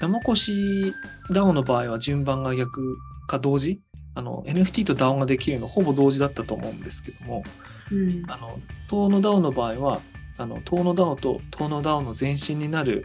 [0.01, 0.95] 山越
[1.31, 3.81] DAO の場合は順番が逆か同時？
[4.17, 7.43] あの NFT と DAO ができるのほぼ同時だったと思うんですけども、
[7.91, 10.01] うんあの、東の DAO の場合は、
[10.39, 13.05] あの、東の DAO と東の DAO の前身になる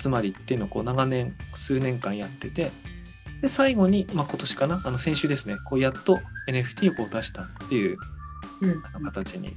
[0.00, 2.70] 集まりっていうのをこう長年、数年間やってて、
[3.42, 7.98] で、最後に、まあ、今年かな、あの、先週ですね、こうやっと NFT をこう出したっていう
[9.04, 9.54] 形に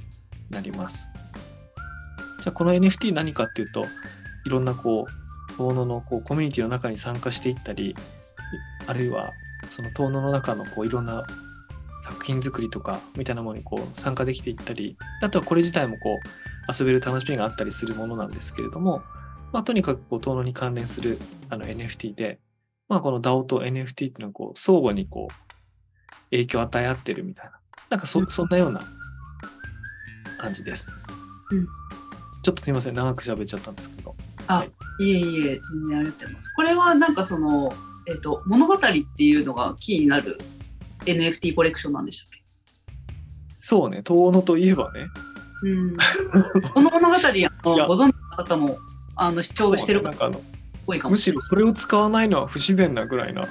[0.50, 1.08] なります。
[2.42, 3.84] じゃあ、この NFT 何かっていうと、
[4.44, 7.96] いろんなこう、遠野のこうコミュニティの中に参加していったり、
[8.86, 9.32] あるいは
[9.70, 11.24] その遠野の中のこういろんな
[12.04, 19.02] 作品作りとかみたいなものにこう参加できていったり、あとはこれ自体もこう遊べる楽しみがあったりするものなんですけれども、
[19.52, 21.18] まあ、とにかくこう遠野に関連する
[21.48, 22.38] あの NFT で、
[22.88, 27.52] まあ、この DAO と NFT っていうのはこう相互にこう影響を与え合ってるみたいな、
[27.90, 28.82] なんかそそんなような
[30.38, 30.90] 感じです。
[31.50, 31.66] うん
[32.46, 34.14] ちょっとすみません、長く喋っちゃったんですけど。
[34.46, 34.64] あ、
[35.00, 36.52] いえいえ、全然ありがとうございます。
[36.54, 37.72] これはなんかその、
[38.06, 38.88] えっ、と、物語って
[39.24, 40.38] いうのがキーになる
[41.06, 42.40] NFT コレクションなんでしたっけ？
[43.62, 45.08] そうね、遠野といえばね。
[45.64, 45.96] うん。
[46.72, 48.78] この物語、ご存知の方も、
[49.16, 50.38] あの、視聴してる方な
[50.94, 51.42] んかあの多いかもむしれない。
[51.42, 53.42] しろそれを使わないのは不自然なぐらいな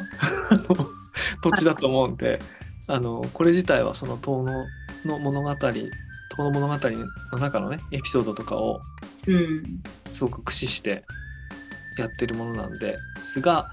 [1.43, 2.39] 土地だと思うんで、
[2.87, 4.65] あのこれ自体はその遠野
[5.05, 5.91] の物語遠
[6.37, 6.89] 野物語
[7.33, 8.79] の中のねエピソードとかを
[9.27, 9.63] うん。
[10.15, 11.03] すごく駆使して
[11.97, 13.69] やってるものなんですが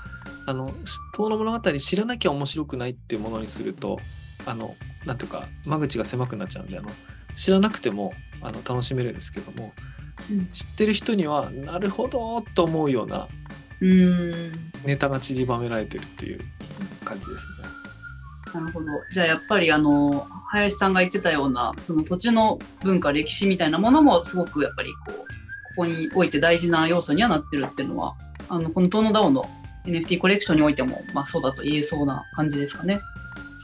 [0.46, 0.72] あの
[1.14, 3.98] 遠野物語知らなきゃ面白くないっていうものにすると
[4.44, 4.74] あの
[5.06, 6.90] なんていうか間口が狭くなっちゃうんであの
[7.36, 9.72] 知らなくてもあの楽しめるんですけども
[10.30, 13.28] うん知ってる人にはなるほどと思うような
[13.82, 14.52] うん。
[14.86, 16.40] ネタが散りばめられてるっていう
[17.04, 17.68] 感じですね。
[18.54, 18.86] なるほど。
[19.12, 25.24] じゃあやっぱりあの林さんが言ってたようなその土地の文化歴史みたいなものもすごくやっぱりこうこ
[25.78, 28.14] こにおいて大事な要素にはなってるっていうのは
[28.48, 29.44] あのこの東野ダオの
[29.86, 33.00] NFT コレクションにおいてもまあそうだと言えそうな感じですかね。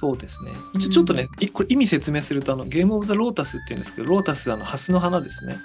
[0.00, 0.52] そうですね。
[0.74, 5.56] 一応ちょっとね、いこれ意味説明するとあのゲームオブザロータスっていうんですけど、ロータスあのハスの花ですね。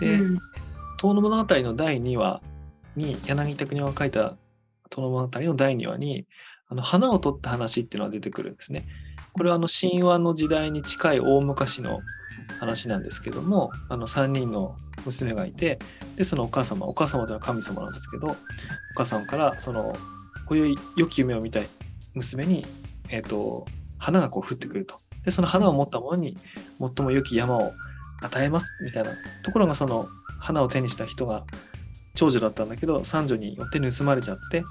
[0.00, 0.38] で、うん
[1.00, 2.40] 遠野物語の第2話
[2.98, 4.36] に柳田国は書いた
[4.90, 6.26] 遠野物語の第2話に
[6.68, 8.86] あの花を取った話っていうのが出てくるんですね。
[9.32, 12.00] これはあの神話の時代に近い大昔の
[12.60, 15.78] 話なんですけどもあの3人の娘がいて
[16.16, 18.36] でそのお母様お母様というのは神様なんですけどお
[18.96, 19.94] 母さんからその
[20.46, 21.68] こういう良き夢を見たい
[22.14, 22.66] 娘に、
[23.10, 23.66] えー、と
[23.98, 26.36] 花がこう降ってくるとでその花を持った者に
[26.78, 27.72] 最も良き山を
[28.22, 29.10] 与えますみたいな
[29.44, 30.08] ところがその
[30.40, 31.44] 花を手にした人が
[32.18, 34.64] 長女だったんだけど三女によって盗まれちゃって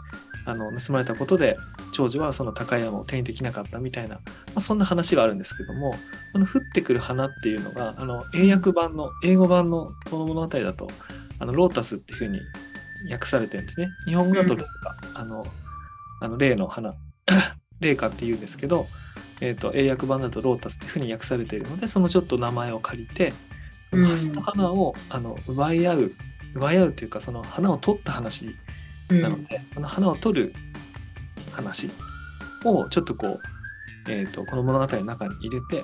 [0.45, 1.55] あの盗まれたことで
[1.93, 4.21] 長女はその高い山を手にできなかったみたいな、ま
[4.55, 5.93] あ、そんな話があるんですけども
[6.33, 10.89] この降ってくる花っていうのがあの英訳版の英語版のこの物語だと
[11.39, 12.41] あのロータスっていうふうに
[13.13, 13.87] 訳されてるんですね。
[14.07, 14.61] 日本語だとうん。
[15.13, 15.45] あの
[16.19, 16.95] あの霊の花
[17.79, 18.87] 霊花っていうんですけど、
[19.39, 23.31] えー、と英訳版だとロータスっていうふうに訳されているのでそのちょっと名前を借りて
[23.93, 24.05] うん。
[24.05, 26.11] ハスの花をあの奪い合う
[26.55, 28.55] 奪い合うというかその花を取った話
[29.09, 29.21] うん。
[29.21, 30.53] なので、この花を取る
[31.51, 31.89] 話
[32.65, 33.41] をちょっとこう、
[34.09, 35.83] えー、とこの物語の中に入れて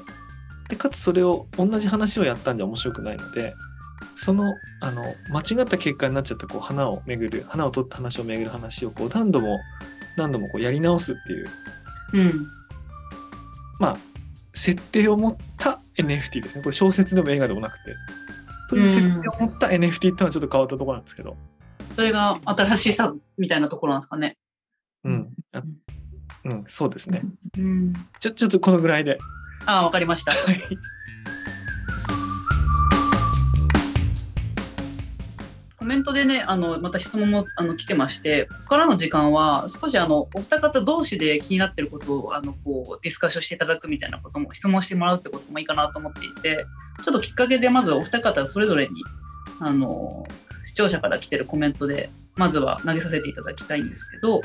[0.70, 3.54] でかつそれを同じ話をやったんじゃ面白くないので
[4.18, 9.60] そのあの間違った結果になっちゃったこう花を巡る花を取った話を巡る話をこう何度も
[10.16, 11.48] 何度もこうやり直すっていう
[12.14, 12.48] うん。
[13.80, 13.98] まあ
[14.54, 16.64] 設定を持った NFT ですね。
[16.64, 17.96] これ小説でも映画でもなくて
[18.70, 21.36] という設定を持った NFT っていうのはちょっと変わったところなんですけど、
[21.96, 24.38] それが新しさみたいなところなんですかね。
[25.04, 25.30] うん。
[25.52, 25.64] あ
[26.46, 27.22] うん、そうですね。
[27.58, 29.18] うん、ちょちょっとこのぐらいで。
[29.66, 30.34] ああわかりました。
[30.34, 30.62] はい
[35.84, 46.66] コメントでね、あのまた質問もあの来てまして、ここからの時間は少しあのお二方同士で気になってることをあのこうディスカッションしていただくみたいなことも質問してもらうってこともいいかなと思っていて、
[47.04, 49.04] ちょっときっかけでまずお二方それぞれに
[49.60, 50.26] あの
[50.62, 54.40] 視聴者から来てるコメントでまずは投げさせていただきたいんですけど、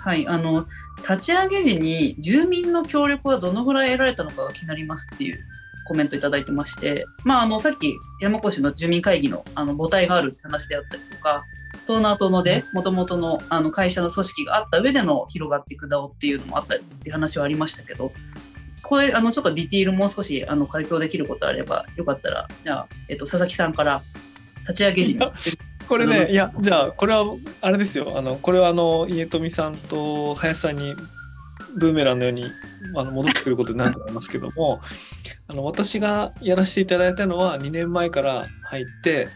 [0.00, 0.66] はい、あの
[1.00, 5.38] 立ち上げ時に住民の協力はどのぐらい得られたのかが気になりますっていう
[5.84, 11.44] コメントいただいてまして、まあ、あのさっき山越の住民会議のあの母体があるって話であったりとか
[11.86, 18.12] 東南東野でもともとのあの会社の組織があった上での広がっていく DAO っていうのもあったりっていう話はありましたけど
[18.82, 24.02] これあのちょっとディティールもう少しあの回答できることあればよかったらじゃあ、えっと、佐々木さんから
[24.60, 27.24] 立ち上げ時にこれね、いや、じゃあ、これは、
[27.60, 28.16] あれですよ。
[28.16, 30.94] あの、これは、あの、家富さんと林さんに、
[31.76, 32.44] ブーメランのように、
[32.96, 34.80] あの、戻ってくることになると思いますけども、
[35.48, 39.28] あの、私がやらせていただいたのは、2年前から入って、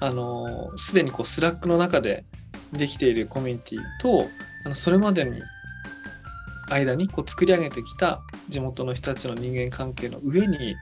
[0.00, 2.24] あの、すでにこう、スラックの中で
[2.72, 4.28] できているコミュニティと、
[4.64, 5.42] あの、それまでに、
[6.70, 10.76] 間にこう作り上げてきた地元の人たちの人間関係の上に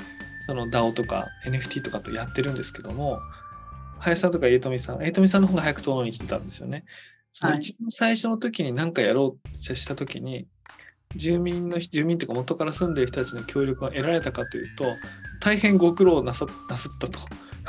[0.47, 3.19] その DAO とか NFT とかとやってるんですけども
[3.99, 6.85] 林さんとか家富さん家富さんの方が早く遠野に来てたんですよね。
[7.33, 10.47] そのはい一番最初の時に何かやろうってした時に
[11.19, 14.85] 住民の住民っていうか元から住んでいる人たちの協力が得られたかというと
[15.41, 17.21] 大変ご苦労なさなさったと。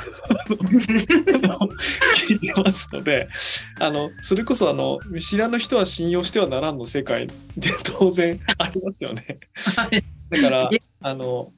[2.26, 3.28] 聞いてますので
[3.78, 9.36] あのそれこそあの見知らぬ人は信用してはならんの世界で当然ありますよね。
[9.76, 11.52] はいだから いあの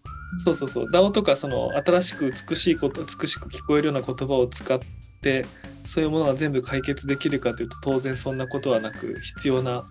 [0.44, 0.86] そうそうそう。
[0.90, 4.80] DAO とかその新しく美しいこと美しく聞こえるような言葉を使っ
[5.20, 5.44] て
[5.84, 9.82] そういうものが全部解決できるかというと当然そんなことはなく必要な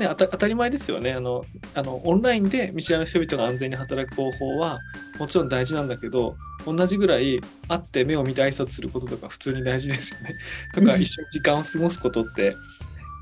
[0.00, 4.78] ね、当た当たり前ですよねあのあのオンラインで見知らぬ人々が安全に働く方法は
[5.18, 10.32] もちろん大事なんだけど同じぐらい会って目を見て挨拶することとか普通に大事ですよね。
[10.74, 12.56] とか一緒に時間を過ごすことって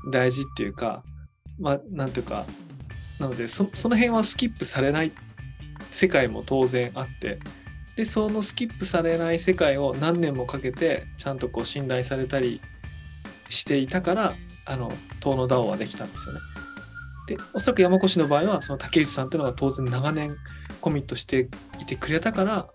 [0.09, 1.03] 大事っていうか
[1.59, 2.45] まあなんていうか
[3.19, 5.11] なのでそその辺はスキップされない
[5.91, 7.39] 世界も当然あって
[7.97, 12.61] でそのスキップされない世界を何年もかけてちゃんとこう信頼されたり
[13.49, 14.89] していたからあの
[15.19, 16.39] 遠野 DAO はできたんですよね。
[17.29, 20.35] でおそらく山越の場合はその竹内さんっていうのが当然長年
[20.81, 21.47] コミットして
[21.79, 22.67] いてくれたから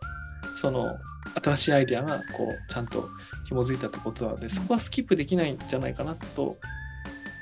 [0.60, 0.96] その
[1.42, 3.08] 新しいアイデアがこうちゃんと
[3.48, 6.56] 紐づいたってことなのでそこはスキップできないんじゃないかなと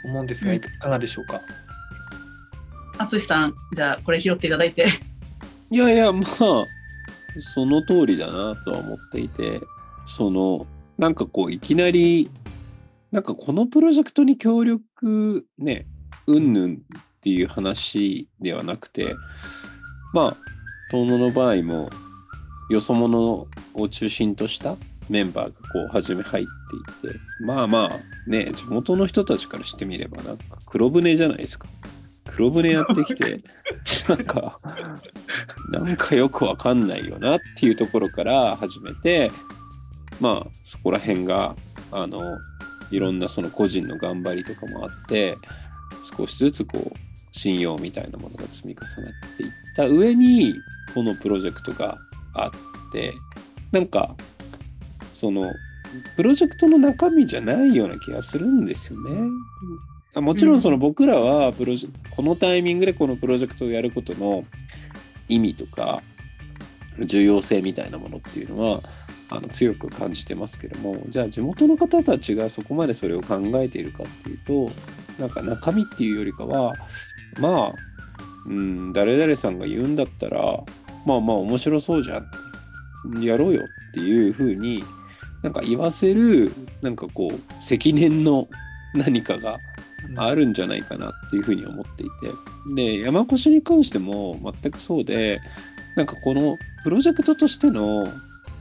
[0.05, 0.57] 思うんですがうん。
[0.57, 1.40] いかがでしょうか、
[2.98, 4.87] 淳さん、じゃあこれ拾っていただいて。
[5.70, 6.66] いやいや、まあ、そ
[7.66, 9.61] の通りだなとは思っていて、
[10.05, 10.66] その、
[10.98, 12.31] なんかこう、いきなり、
[13.11, 15.87] なんかこのプロジェクトに協力ね、
[16.26, 16.78] うんぬんっ
[17.20, 19.14] ていう話ではなくて、
[20.12, 20.37] まあ、
[20.90, 21.90] 遠野の場合も、
[22.70, 24.76] よそ者を中心とした
[25.08, 31.68] メンバーがこう、初め入っていって、まあまあ、ね、地元の人たちからしてみれば、なんか黒船じゃないですか。
[32.24, 33.42] 黒船やってきて、
[34.08, 34.58] なんか、
[35.70, 39.30] なんかよくわかんないよなっていうところから始めて、
[40.20, 41.56] まあそこら辺が、
[41.90, 42.38] あの、
[42.90, 45.37] いろんなその個人の頑張りとかもあって、
[46.02, 46.98] 少しずつこう、
[47.33, 50.55] 信用みたいなものが積み重なっていった上に、
[50.94, 51.98] このプロジェクトが
[52.35, 52.50] あっ
[52.92, 53.14] て、
[53.70, 54.14] なんか、
[55.12, 55.52] その、
[56.16, 59.28] プロジェクトの中身じゃないような気がするんですよね。
[60.14, 64.44] あもちろんその僕らはプロジェこのタイミングでこのプロジェクトをやることの
[65.28, 66.02] 意味とか
[66.98, 68.81] 重要性みたいなものっていうのは
[69.31, 74.70] あの強く感じてますけどもじゃあ地元の方たちがそこまでそれを考えているかっていうと
[75.18, 76.75] なんか中身っていうよりかは
[77.40, 77.72] まあ
[78.46, 80.40] うん誰々さんが言うんだったら
[81.07, 82.27] まあまあ面白そうじゃん。
[83.20, 84.85] やろうよっていうふうに
[85.42, 88.46] なんか言わせるなんかこう積年の
[88.94, 89.59] 何かが
[90.16, 92.12] あるんじゃないかなっていうふうに思っていて。
[92.75, 95.40] で山越に関しても全くそうで
[95.96, 98.09] なんかこのプロジェクトとしてのう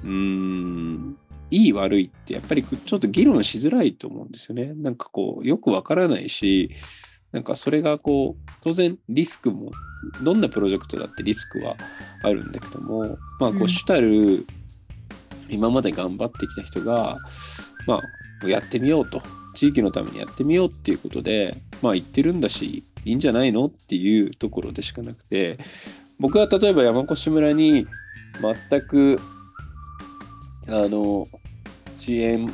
[0.04, 1.18] ーん
[1.52, 4.74] いい悪いってやっぱりちょっと議論しづらいと思うんですよね。
[4.74, 6.72] なんかこうよくわからないし
[7.32, 9.72] なんかそれがこう当然リスクも
[10.24, 11.76] どんなプロジェクトだってリスクは
[12.24, 14.46] あるんだけどもまあこう主たる
[15.50, 17.18] 今まで頑張ってきた人が
[17.86, 18.00] ま
[18.44, 19.22] あやってみようと
[19.54, 25.58] 地域のためにやってみようっていうことでまあ言ってるんだしいいんじゃないのっていうところでしかなくて
[26.20, 27.88] 僕は例えば山越村に
[28.70, 29.20] 全く
[30.68, 31.28] あの
[32.02, 32.50] 遅延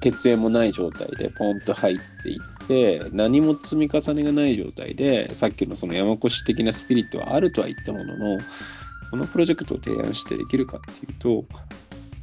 [0.00, 8.38] 血縁もない状態でポンと入っていって何も積み重ねがない状態でさっきのその山越的なスピリットはあるとは言ったものの
[9.10, 11.44] このプロジェクトを提案してできるかっていうと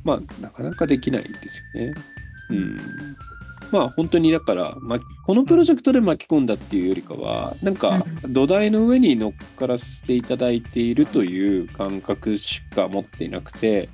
[0.04, 1.94] まあなかなかできないんですよね。
[2.50, 2.78] うん
[3.72, 13.90] まあ本当にだから、ま、このプロジェクトで巻き込んだっていうよりかはなんか土台の上に乗っからせていただいているという感覚しか持っていなくて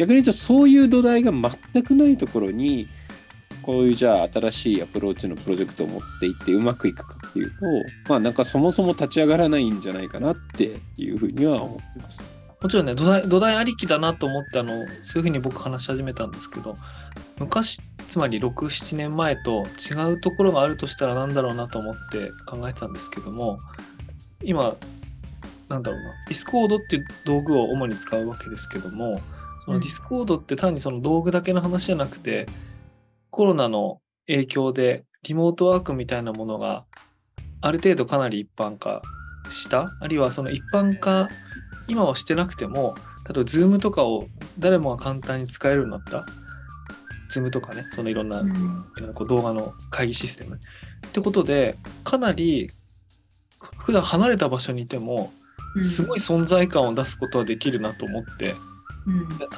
[0.00, 2.88] 逆に言うとそういう土台が全くないところに
[3.60, 7.56] こういうじゃあ新しいアプローチのプロジェクトを持っていってうまくいくかっていうと
[8.08, 12.24] まあなんかそもそも立ち上がらないんじゃないかなっていうふうには思ってます。
[12.62, 16.74] もちろんね土台土台ありきだなと思ってあのそういうふうに僕話し始めたんですけど
[17.38, 23.58] 昔つまり67年前と違うところがあるとしたら何だろうなと思って考えてたんですけども
[24.42, 24.74] 今
[25.68, 29.20] なんだろうなディスコードっていう道具を主に使うわけですけども
[29.64, 32.46] そのディスコードって単にその道具だけの話じゃなくて
[33.30, 36.84] コロナの影響でリモートワークみたいなものが
[37.60, 39.02] ある程度かなり一般化
[39.50, 39.86] した？
[40.00, 41.28] あるいはその一般化
[41.88, 42.94] 今はしてなくても
[43.28, 44.24] 例えば Zoom とかを
[44.58, 46.24] 誰もが簡単に使えるようになった
[47.30, 48.42] Zoom とかねそのいろんな,、
[49.14, 50.56] こう動画の会議システム。
[50.56, 52.70] ってことでかなり
[53.78, 55.32] 普段離れた場所にいても
[55.82, 58.54] すごい存在感を出すことはできるなと思って、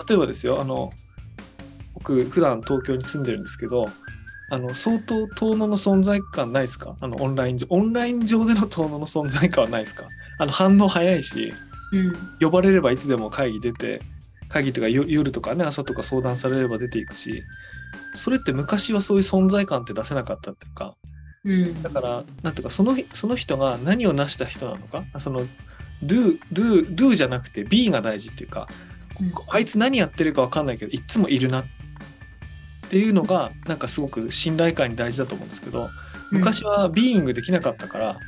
[0.08, 0.90] 例えばですよあの
[1.94, 3.86] 僕普段東京に住んでるんですけど
[4.50, 6.96] あの相当遠野の存在感ないですか？
[7.00, 10.06] あのオンライン上オンライン上での遠野の存在感はないですか？
[10.38, 11.54] あの反応早いし
[11.92, 12.12] うん。
[12.40, 14.00] 呼ばれればいつでも会議出て
[14.48, 17.42] 会議とかよ夜とかね朝とか相談されれば出ていくし
[18.14, 20.96] それって昔はそういう存在感って出せなかったっていうか
[21.44, 21.82] うん。
[21.82, 25.40] だからなんていうかそのその人が何を成した人なのかその
[26.04, 28.68] do, do, do じゃなくて be が大事っていうか
[29.48, 31.64] あいつ何やってるか分かんないけどいっつもいるなっ
[32.90, 35.88] ていうのがなんかすごく信頼感に大事だと思うんですけど
[36.30, 38.18] 昔はビーイングできなかったから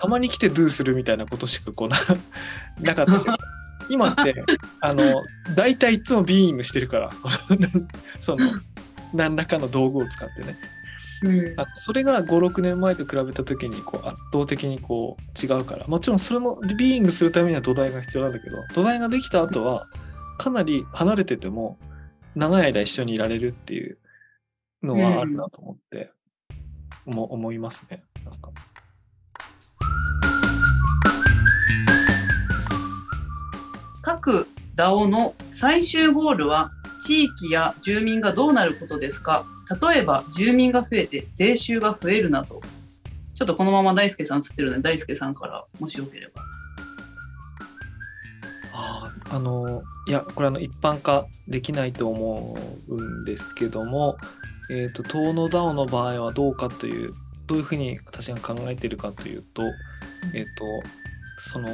[0.00, 1.98] たまに来てドゥするみたいなことしかこうな
[2.80, 3.36] なかったけど
[3.88, 4.34] 今って
[4.80, 5.22] あの
[5.54, 7.10] 大体いつもビーイングしてるから
[8.20, 8.50] その
[9.14, 10.56] 何らかの道具を使ってね。
[11.22, 11.56] うん。
[11.78, 15.86] それが56年前と比べた時にこう圧倒的にこう違うから。
[15.86, 19.86] もちろんそれのビーイングするためには土台が必要なんだけど土台ができた後は
[20.38, 21.78] かなり離れてても
[22.34, 23.98] 長い間一緒にいられるっていう
[24.82, 26.10] のはあるなと思って、
[27.04, 28.04] も思いますね。
[28.24, 28.50] なんか。
[34.02, 36.70] 各 DAO の最終ゴールは
[37.00, 39.44] 地域や住民がどうなることですか？
[39.90, 42.60] 例えば住民が増えて税収が増えるなど。
[43.34, 46.42] ちょっとこのまま大輔さん映ってるので大輔さんからもしよければ。
[48.78, 52.56] ああのいやこれあの一般化できないと思
[52.88, 54.16] うんですけども、
[54.70, 57.12] えー、と東の DAO の場合はどうかという
[57.46, 59.62] どういうふうに私が考えているかというと,、
[60.34, 60.48] えー、と
[61.38, 61.68] その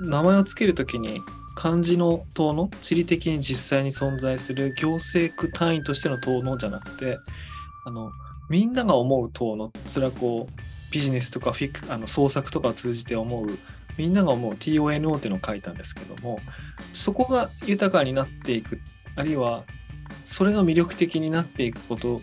[0.00, 1.20] 名前を付けるときに
[1.54, 7.18] 漢字の遠野地理的に実際に存在する行政区単位としての遠野じゃなくて
[7.84, 8.10] あの
[8.48, 13.46] みんなが思う遠野それはこうビジネスとかフィクあの創作とかを通じて思う
[14.00, 16.40] みんなが思う TONO っていうのを書いたんですけども
[16.94, 18.80] そこが豊かになっていく
[19.14, 19.64] あるいは
[20.24, 22.22] それが魅力的になっていくこと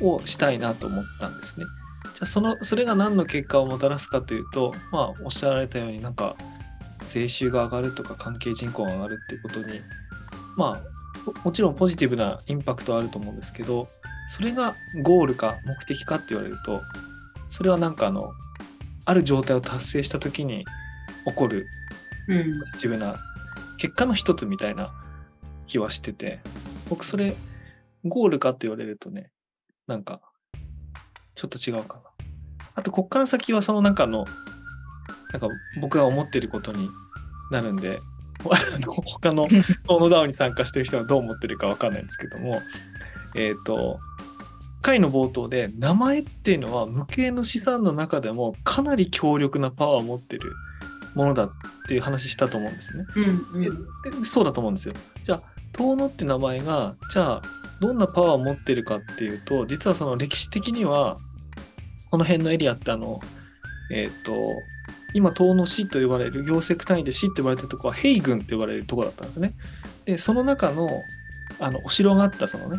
[0.00, 1.66] をしたいなと思ったんですね。
[2.14, 6.34] じゃあそのそれが何の結果をもたらすかというとまあおっしゃられたようになんか
[7.06, 9.80] 税収が上がるとか関係人口が上がるっていうことに
[10.56, 10.82] ま
[11.32, 13.86] あもちろんポジティブなインパクトはあると思うんですけど
[14.34, 14.74] それが
[15.04, 16.80] ゴールか目的かって言われると
[17.48, 18.32] それはなんかあの
[19.04, 20.66] ある状態を達成した時に
[21.28, 21.66] 起こる
[22.28, 22.38] うん。
[22.38, 22.50] ポジ
[22.82, 23.16] ティブな
[23.78, 24.92] 結果の一つみたいな
[25.66, 26.40] 気はしてて
[26.88, 27.34] 僕それ
[28.04, 29.30] ゴールかって言われるとね
[29.86, 30.20] なんか
[31.34, 32.00] ちょっと違うかな。
[32.74, 34.24] あとこっから先はその中の
[35.32, 35.48] なんか
[35.80, 36.88] 僕が思ってることに
[37.50, 37.98] なるんで
[38.50, 39.44] あの他の
[39.86, 42.60] トーノダウンに参加してる人はどう思ってるかわかんないんですけども
[43.34, 43.98] えっ、と
[44.80, 50.52] 回の冒頭で名前っていうのは無形の資産の中でもかなり強力なパワーを持ってる
[51.18, 51.50] ものだっ
[51.88, 53.04] ていう話したと思うんですね。
[53.16, 54.94] うんででそうだと思うんですよ。
[55.24, 55.42] じゃあ
[55.72, 57.42] 遠野って名前がじゃあ
[57.80, 61.16] どんなパワーを持ってるかっていうと実はその歴史的には
[62.12, 63.20] この辺のエリアってあの
[63.92, 64.32] えっ、と
[65.12, 69.54] 今遠野市と呼ばれる行政区単位で市って呼ばれてるところは平郡って呼ばれるところだったんですね。
[70.04, 70.88] でその中の
[71.58, 72.78] あのお城があったそのね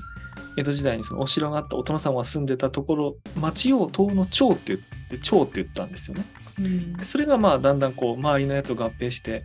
[0.56, 4.80] 江戸時代にそのお城があったお殿様が住んでたところ町を遠野町って言っ
[5.10, 6.24] て町って言ったんですよね。
[6.60, 6.94] うん。
[6.94, 9.44] でそれがまあだんだんこう周りのやつを合併して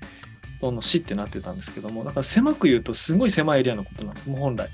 [0.60, 4.68] どんどん市ってなってたんですけどもだから狭く言うとすごい狭いエリアのことなんですもう本来。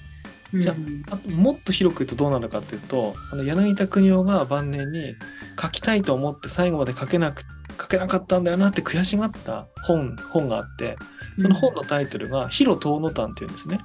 [0.52, 0.74] じゃ
[1.12, 5.14] あともっと広く言うとどうなるかっていうとあの柳田国男が晩年に
[5.60, 7.44] 書きたいと思って最後まで書けなく
[7.80, 10.96] 書けなかったんだよなって悔しがった本本があって
[11.38, 13.80] その本のタイトルが「広遠野丹」っていうんですね。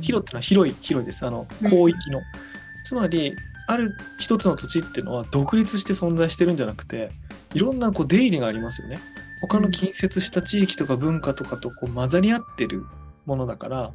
[0.00, 1.24] 広ってのは広い広いです。
[1.26, 1.70] あのうん。
[1.70, 2.22] 広域の、
[2.84, 3.34] つまり
[3.66, 7.10] ある一つの土地っていうのは独立して存在してるんじゃなくて
[7.54, 8.98] いろんなこう出入りがありますよね。
[9.40, 12.84] 他の近接した地域とか文化とかとこう混ざり合ってる
[13.26, 13.92] ものだから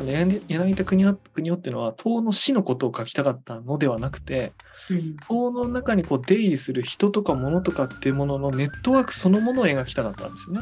[0.00, 4.52] あの柳柳田国男国男っていうのは東の市のことを書きたかったのではなくて
[4.88, 4.98] うん。
[4.98, 10.60] 東の中にこう出入りする人とか物とかっていうもののネットワークそのものを描きたかったんですよね。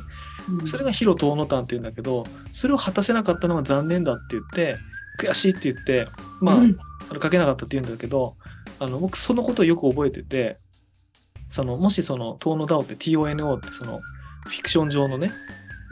[0.67, 4.77] それが広東野丹っていうんだけどそれを果たせなかったのが残念だって言って
[5.21, 6.09] 悔しいって言って
[6.41, 6.79] まあ、うん。
[7.11, 8.37] 書けなかったって言うんだけど
[8.79, 10.59] あの僕そのことをよく覚えてて
[11.49, 14.01] そのもしその東野ダオって TONO ってその
[14.47, 15.31] フィクション上のね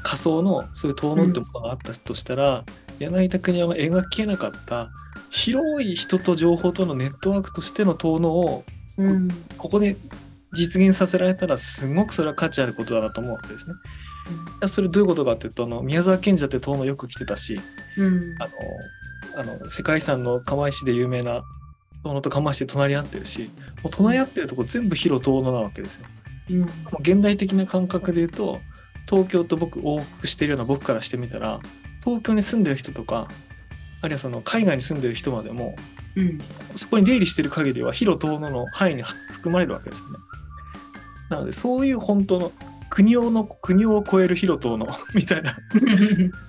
[0.02, 2.64] 仮想のそういう東野ってものがあったとしたら、
[3.00, 4.90] 柳田国男が描けなかった
[5.30, 8.64] 広い人と情報とのネットワークとしての東野を
[8.98, 9.28] うん。
[9.58, 9.96] ここで
[10.52, 13.74] 実現させられたらすごくそれは価値あることだなと思うわけですね。
[13.74, 17.60] いやそれどういうことかっていうとあの宮沢賢治だって遠野よく来てたし
[17.96, 18.34] うん。
[19.34, 21.42] あのあの世界遺産の釜石で有名な
[22.08, 23.50] 遠野と釜石で隣り合ってるし
[23.82, 26.06] もう隣り合ってるとこ全部広遠野なわけですよ。
[26.50, 26.68] うんもう
[27.00, 28.60] 現代的な感覚で言うと
[29.08, 31.58] 東京と僕往復してるような僕からしてみたら
[32.04, 33.28] 東京に住んでる人とか
[34.00, 35.74] あるいはその海外に住んでる人までも
[36.14, 36.38] うん
[36.76, 40.18] そこに出入りしてる限りは広遠野の範囲に含まれるわけですよね。
[41.30, 42.52] なのでそういう本当の
[42.88, 45.58] 国をの国を超える広遠野みたいな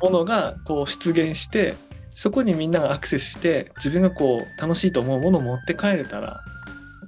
[0.02, 1.76] ものがこう出現して
[2.20, 6.44] そこにみんながアクセスして自分がこう楽しいと思うものを持って帰れたら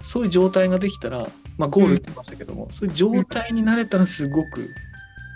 [0.04, 4.70] そういう状態ができたら、まあ、ゴール言ってましたけども、そういう状態になれたらすごく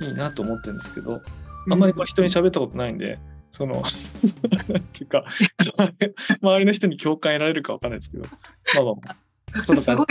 [0.01, 1.21] いいなと思ってるんですけど、
[1.71, 3.19] あんまりこれ人に喋ったことないんで、
[3.51, 3.82] その、
[4.69, 5.26] なんていうか、
[6.41, 8.24] 周りの人に共感得られるかわかんないですけど、
[8.76, 9.15] まあま
[9.59, 10.07] あ、そすごい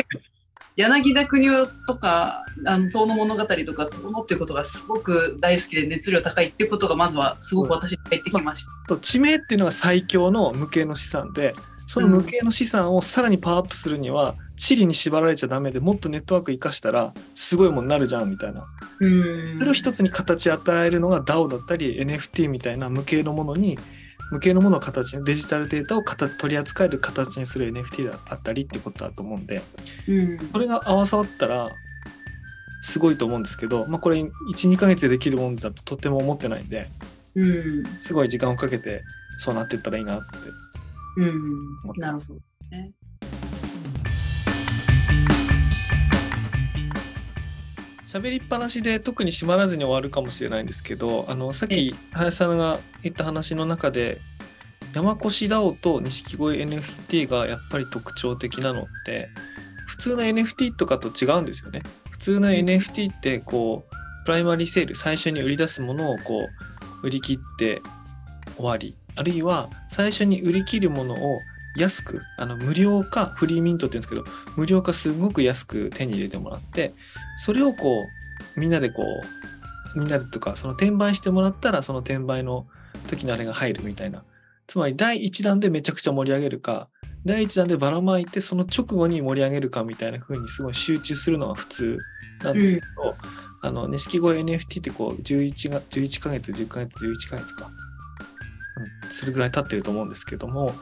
[0.77, 8.71] 柳田国男とかあの遠野物語とか遠野っていうことがすごく大好きで熱量高いってことがまずはすごく私に入ってきました。
[8.89, 11.55] そう地名っていうのが最強の無形の資産で
[11.87, 18.65] その無形の資産をさらにパワーアップするには、地理に縛られちゃダメでもっとネットワーク生かしたらすごいものになるじゃんみたいな
[19.01, 23.77] うんそれを一つに形与えるのが DAO だったり NFT みたいな無形のものに
[24.33, 29.63] 無形のものを形にデジタルデータを形取り扱える形にする NFT だったりってことだと思うんで
[30.09, 31.69] うんそれが合わさったら
[32.83, 36.87] すごいと思うんですけど、まあ、これ12ヶ月でできるものだととても思ってないんで
[37.35, 39.03] うんすごい時間をかけて
[39.39, 40.25] そうなっていったらいいなって
[41.17, 41.77] うん。
[41.97, 42.93] なるほどね。
[48.13, 54.19] 喋りっぱなしで特に閉まらずに終わるかもしれないんですけどあのさっき林さんが言った話の中で
[54.93, 59.31] 山越 DAO と錦鯉 NFT がやっぱり特徴的なのって
[59.87, 61.83] 普通の NFT とかと違うんですよね。
[62.11, 66.49] 普通の NFT ってこうプライマリーセール最初に売り出すものをこ
[67.03, 67.81] う売り切って
[68.57, 68.95] 終わり。
[69.17, 71.39] あるいは最初に売り切るものを
[71.77, 74.25] 安くあの無料かフリーミントって言うんですけど
[74.57, 76.93] 無料かすごく安く手に入れてもらって
[77.39, 78.01] それをこ
[78.57, 79.03] うみんなでこ
[79.95, 82.67] うみんなでとかその転売してもらったらその転売の
[83.09, 84.25] 時のあれが入るみたいな。
[84.67, 86.89] つまり第1弾でめちゃくちゃ盛り上げるか
[87.27, 91.99] 第1弾でばらまいてその直後に盛り上げるかみたいな風にすごい集中するのが普通
[92.43, 93.15] なんですけど、
[93.61, 97.71] あの錦鯉 NFT ってこう11が11ヶ月10ヶ月11ヶ月か、
[99.05, 100.73] うん、それぐらい経ってると思うんですけども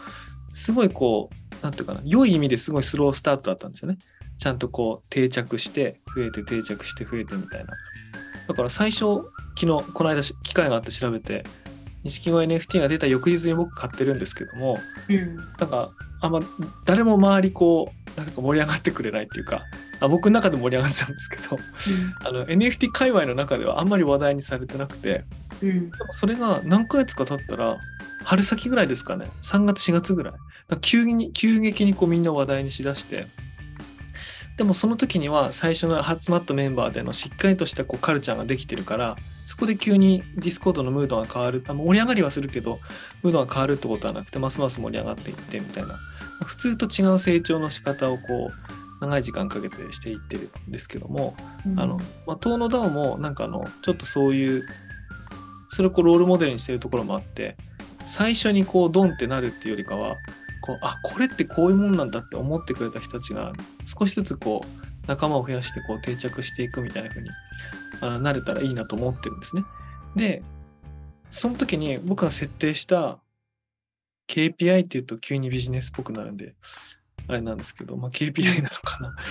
[0.61, 3.99] すごいこうなんていうかな良い意味ですごいスロースタートだったんですよね。
[4.39, 7.73] ちゃんとこう定着して増えて定着して増えてみたいな。
[8.49, 9.23] だから最初
[9.59, 11.45] 昨日この間し機会があって調べて
[12.05, 14.77] 錦鯉 NFT が出た翌日に僕買ってるんですけども
[15.09, 15.37] うん。
[15.37, 15.91] なんか
[16.23, 16.41] あんま
[16.85, 19.63] 誰も周りこうなんか盛り上がってくれないっていうか
[20.01, 21.59] あ僕の中で盛り上がってたんですけど
[22.25, 25.25] あの NFT 界隈の中ではあんまり話題にされてなくて
[25.63, 25.91] うん。
[25.91, 27.77] でもそれが何ヶ月か経ったら
[28.25, 29.27] 春先ぐらいですかね。
[29.43, 30.35] 3月4月ぐらい
[30.77, 33.27] 急に急激にこうみんな話題にしだして。
[34.57, 39.17] でもその時には最初の集まったメンバーでのしっかりとしたこうカルチャーができてるから
[39.47, 41.65] そこで急にディスコードのムードが変わる。
[41.67, 42.79] あ盛り上がりはするけど
[43.23, 45.99] ムードが変わるってことはなくてますます盛り上がっていってみたいな。
[46.45, 51.35] 普通と違う成長の仕方をこう長い時間かけてしていってるんですけども
[51.77, 54.67] あの、まあ、遠野 DAO もなんかあのちょっとそういう
[55.71, 57.57] それをこうロールモデルにしてるところもあって
[58.07, 60.17] 最初にこうドンってなるっていうよりかは
[60.61, 63.53] こうあこれってこういうもんなんだって思ってくれた人たちが
[63.85, 67.31] 少しずつこう仲間を増やしてこう定着していくみたいな風に
[68.01, 69.65] あなれたらいいなと思ってるんですね。
[70.17, 70.43] で
[71.29, 73.19] その時に僕が設定した
[74.29, 76.55] KPI っていうと急にビジネスっぽくなるんで
[77.29, 79.15] あれなんですけど、まあ、KPI なのかな。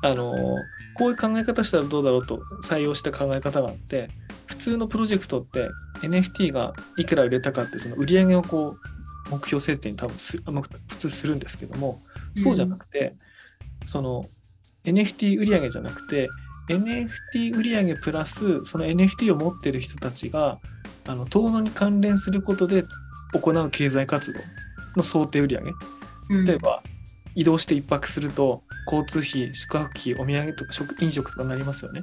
[0.00, 0.32] あの
[0.94, 4.08] こういう考え方したらどうだろうと採用した考え方があって
[4.46, 5.68] 普通のプロジェクトって
[6.02, 8.97] NFT がいくら売れたかってその売り上げをこう
[9.30, 11.98] 目標設定に多分すあまあ普通するんですけども
[12.42, 13.14] そうじゃなくて、
[13.84, 14.22] その
[14.84, 16.28] NFT 売り上げじゃなくて
[16.68, 20.58] NFT 売り上げプラスその NFT を持ってる人たちが
[21.06, 22.84] あの遠野に関連することで
[23.32, 24.40] 行う経済活動
[24.96, 26.82] の想定売り上例えば
[27.34, 32.00] 移動して一泊すると交通費宿泊費お土産とか食飲食とかになりますよね。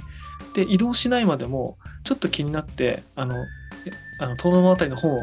[0.54, 3.36] で移動しないまでもちょっと気になってあの
[3.86, 5.18] えあの遠野物語の本を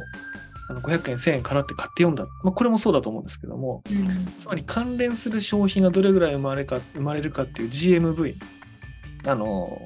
[0.72, 8.34] あの500円1000円払って買って読んだ、まあ、これもそうだと思うんですけどもうんつまり関連する商品がどれぐらい生まれか生まれるかっていう GMV
[9.26, 9.82] あの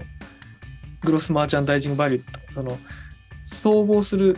[1.02, 2.78] グロスマーチャンダイジングバリューとその
[3.44, 4.36] 総合する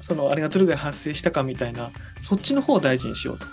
[0.00, 3.46] そのあれがどれぐらい発生したかみたいなそっちの方を大事にしようと。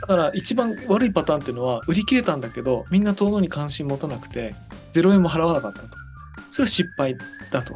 [0.00, 4.52] だから一番悪いパターンっていうのは売り切れたんだけどみんな遠野に関心持たなくて
[4.92, 5.88] 0円も払わなかったと。
[6.50, 7.16] それは失敗
[7.50, 7.74] だと。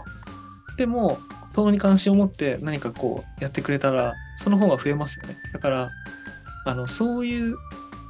[0.77, 1.19] でも
[1.55, 5.37] 遠野に関心を持って何かこうやってくれたらその方が増えますよね。
[5.53, 5.91] だから
[6.67, 7.55] あのそういう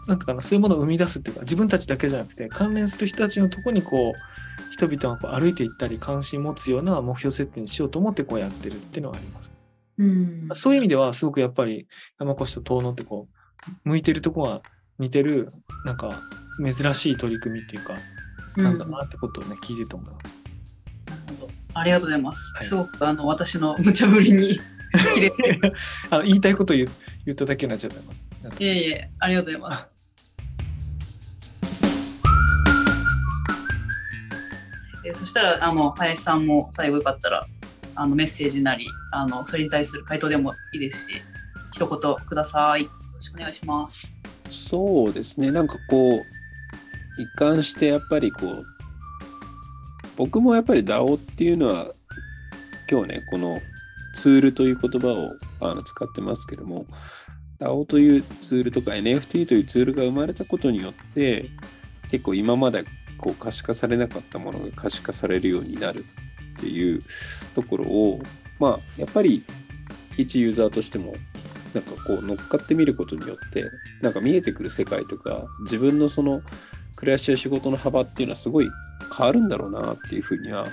[0.06, 9.50] なんかなそういうものを生み出すっていうか自分たちだけじゃなくて関連する人たちのとこにこう人々がこう歩いていったり関心持つような目標設定にしようと思ってこうやってるっていうのはあります。
[9.96, 11.86] うんそういう意味ではすごくやっぱり
[12.18, 13.28] 山越と遠野ってこ
[13.84, 14.60] う向いてるとこが
[14.98, 15.48] 似てる
[15.84, 16.20] なんか
[16.58, 17.94] 珍しい取り組みっていうか、
[18.56, 20.44] なんだなってことをね聞いてて思います。
[21.06, 22.52] なるほどありがとうございます。
[22.54, 24.60] はいすごくあの私の無茶ぶりに
[25.14, 25.60] 切れて。
[26.10, 26.88] あの言いたいこと言う
[27.26, 28.54] 言っただけになっちゃったな。
[28.58, 29.86] いえいえ、ありがとうございます。
[35.06, 37.46] えーそしたらあの林さんも最後よかったら
[37.94, 41.22] あのメッセージなりあのそれに対する回答でもいいですし
[41.72, 42.84] 一言ください。
[42.84, 44.14] よろしくお願いします。
[44.50, 46.22] そうですねなんかこう
[47.20, 48.73] 一貫してやっぱりこう
[50.16, 51.86] 僕もやっぱり DAO っていうのは
[52.90, 53.60] 今日ねこの
[54.14, 56.86] ツールという言葉をあの使ってますけども
[57.58, 61.46] DAO というツールとか NFT というツールが生まれたことによって
[62.10, 62.84] 結構今まで
[63.18, 66.04] こう可視化されなかったものが可視化されるようになる
[66.58, 67.02] っていう
[67.54, 68.20] ところを
[68.58, 69.44] まあやっぱり
[70.16, 71.14] 一ユーザーとしても
[71.74, 73.64] なんかこう乗っかってみることによって
[74.00, 76.40] なんか見えてくる世界とか自分のその
[76.96, 78.68] 暮らしや仕事の幅っていうのはすごい
[79.16, 80.66] 変わるんだろうなっていうふうには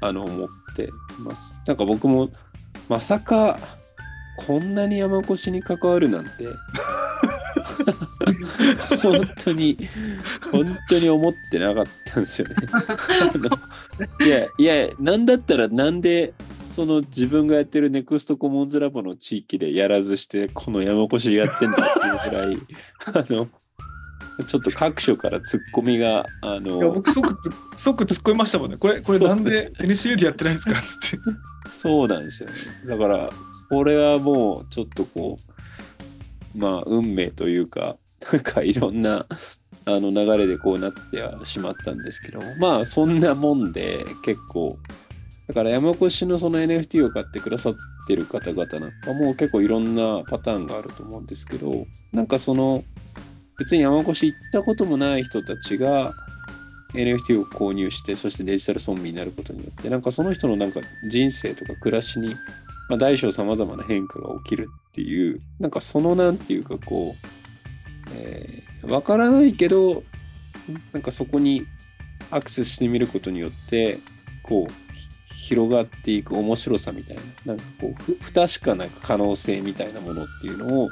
[0.00, 0.88] あの思ってい
[1.20, 1.58] ます。
[1.66, 2.30] なんか僕も
[2.88, 3.58] まさか
[4.46, 6.46] こんなに山越しに関わるなんて
[9.02, 9.76] 本当に
[10.50, 12.54] 本当に思ってなかったんですよね。
[14.26, 16.34] いやいやなんだったらなんで
[16.68, 22.58] その自分がやってるネクストコモンズラボの地域でやらずしてこの山越しやってんだっていうぐらい
[23.14, 23.48] あの
[24.44, 27.36] ちょっと各所からツッコミがあいやの僕即
[27.76, 28.76] 即突っ込みましたもんね。
[28.76, 30.78] これこれなんで NCU でやってないんですか？
[30.78, 31.18] っ つって。
[31.70, 32.54] そうなんですよね。
[32.86, 33.30] だから、
[33.70, 35.38] これはもうちょっとこ
[36.54, 37.96] う、まあ、運命というか、
[38.32, 39.26] なんかいろんな
[39.84, 44.76] あの流れでこうなってはしまったんですけども、まあ、そんなもんで結構、
[45.48, 47.74] だから山越しのその NFT を買ってくださっ
[48.06, 52.84] てる方々なんかも結構いろんなパターンがあると思うんですけど、なんかその、
[53.58, 56.14] 別に山越し行ったこともない人たちが、
[56.94, 62.34] NFT を購入してそしてデジタル村民になることによってなんかその人のなんか人生とか暮らしに、
[62.88, 70.02] まあ、大小さまざまな変化が起きるっていうなんかそのなんていうかこう、えー、わからないけど
[70.92, 71.66] なんかそこに
[72.30, 73.98] アクセスしてみることによって
[74.42, 74.92] こう
[75.32, 80.88] 広がっていく面白さみたいななんかこう不確かな可能性みたいなものっていうのを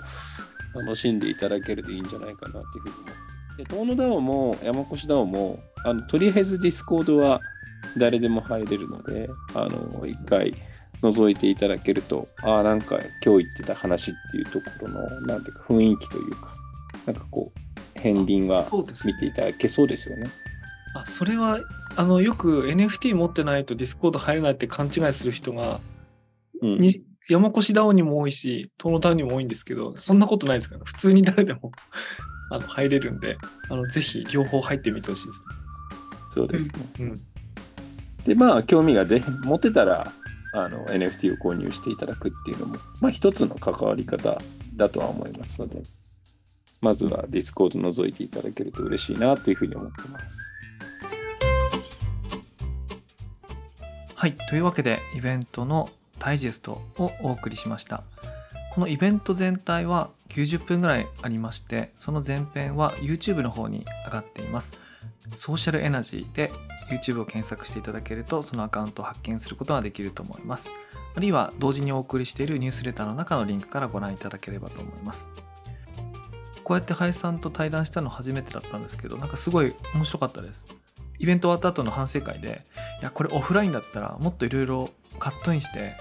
[0.75, 3.65] 楽しんでいただけるといいんじゃないかなっていうふうに思って。
[3.65, 7.41] で、遠野 DAO も山越 DAO も、あのとりあえずディスコードは
[7.97, 10.55] 誰でも入れるので、あの、一回
[11.03, 16.53] 覗いていただけると、ああ、なんか今日言ってた話っていうところの、なんていうか雰囲気というか、
[17.07, 18.67] なんかこう、片鱗は
[19.05, 20.29] 見ていただけそうですよね。
[20.95, 21.61] あそれは
[21.97, 25.81] あのよく NFT 持ってないとディスコード入れないって勘違いする人が、
[26.63, 26.81] うん。
[26.81, 31.73] に山越 DAO にも多いし東野 DAO にも多いんですけどそんなことないですから普通に誰でも
[32.51, 33.37] あの入れるんで
[33.69, 35.45] あのぜひ両方入ってみてほしいです
[36.33, 36.79] そうですね。
[36.81, 36.87] ね。
[37.01, 37.31] うん
[38.25, 40.13] で、まあ、興味がで持てたら、
[40.53, 44.39] あの、NFT を購入していただくっていうのも、まあ、一つの関わり方
[44.77, 45.83] だとは思いますので、
[46.81, 50.39] まずはディスコード覗いていただけると嬉しいなというふうに思ってます。
[54.15, 54.37] はい。
[54.49, 55.89] というわけで、イベントの
[56.21, 58.05] ダイジェストをお送りしました。
[58.73, 64.79] このイベント全体は90分ぐらいありまして、その前編は YouTube の方に上がっています。
[65.35, 66.53] ソーシャルエナジーで
[66.89, 70.71] YouTube を検索していただけると、そのアカウントを発見することができると思います。
[71.17, 75.29] あるいは同時にお送りしているニュースレターの中のリンクからご覧いただければと思います。
[76.63, 80.67] こうやって林さんと対談したの初めてだったんですけど、なんかすごい面白かったです。
[81.19, 82.65] イベント終わった後の反省会で、
[83.01, 85.97] いや、これオフラインだったらもっといろいろカットインして、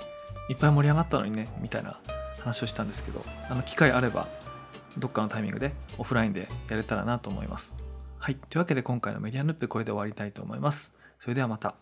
[0.50, 2.00] いっぱい盛り上がったのにね、みたいな
[2.40, 4.28] 話をしたんですけど、あの機会あれば、
[4.98, 7.76] どっかのタイミングでオフラインでやれたらなと思います。
[8.18, 8.36] はい。
[8.36, 10.92] というわけで今回のメディアヌップこれで終わりたいと思います。
[11.20, 11.76] それではまた。